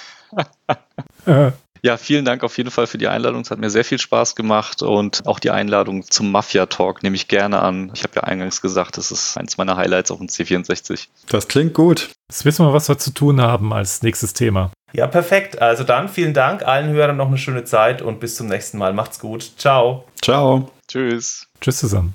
[1.85, 3.41] Ja, vielen Dank auf jeden Fall für die Einladung.
[3.41, 7.27] Es hat mir sehr viel Spaß gemacht und auch die Einladung zum Mafia-Talk nehme ich
[7.27, 7.91] gerne an.
[7.95, 11.09] Ich habe ja eingangs gesagt, das ist eins meiner Highlights auf dem C64.
[11.29, 12.11] Das klingt gut.
[12.31, 14.71] Jetzt wissen wir, was wir zu tun haben als nächstes Thema.
[14.93, 15.61] Ja, perfekt.
[15.61, 18.93] Also dann vielen Dank allen Hörern noch eine schöne Zeit und bis zum nächsten Mal.
[18.93, 19.53] Macht's gut.
[19.59, 20.05] Ciao.
[20.23, 20.71] Ciao.
[20.87, 21.49] Tschüss.
[21.61, 22.15] Tschüss zusammen.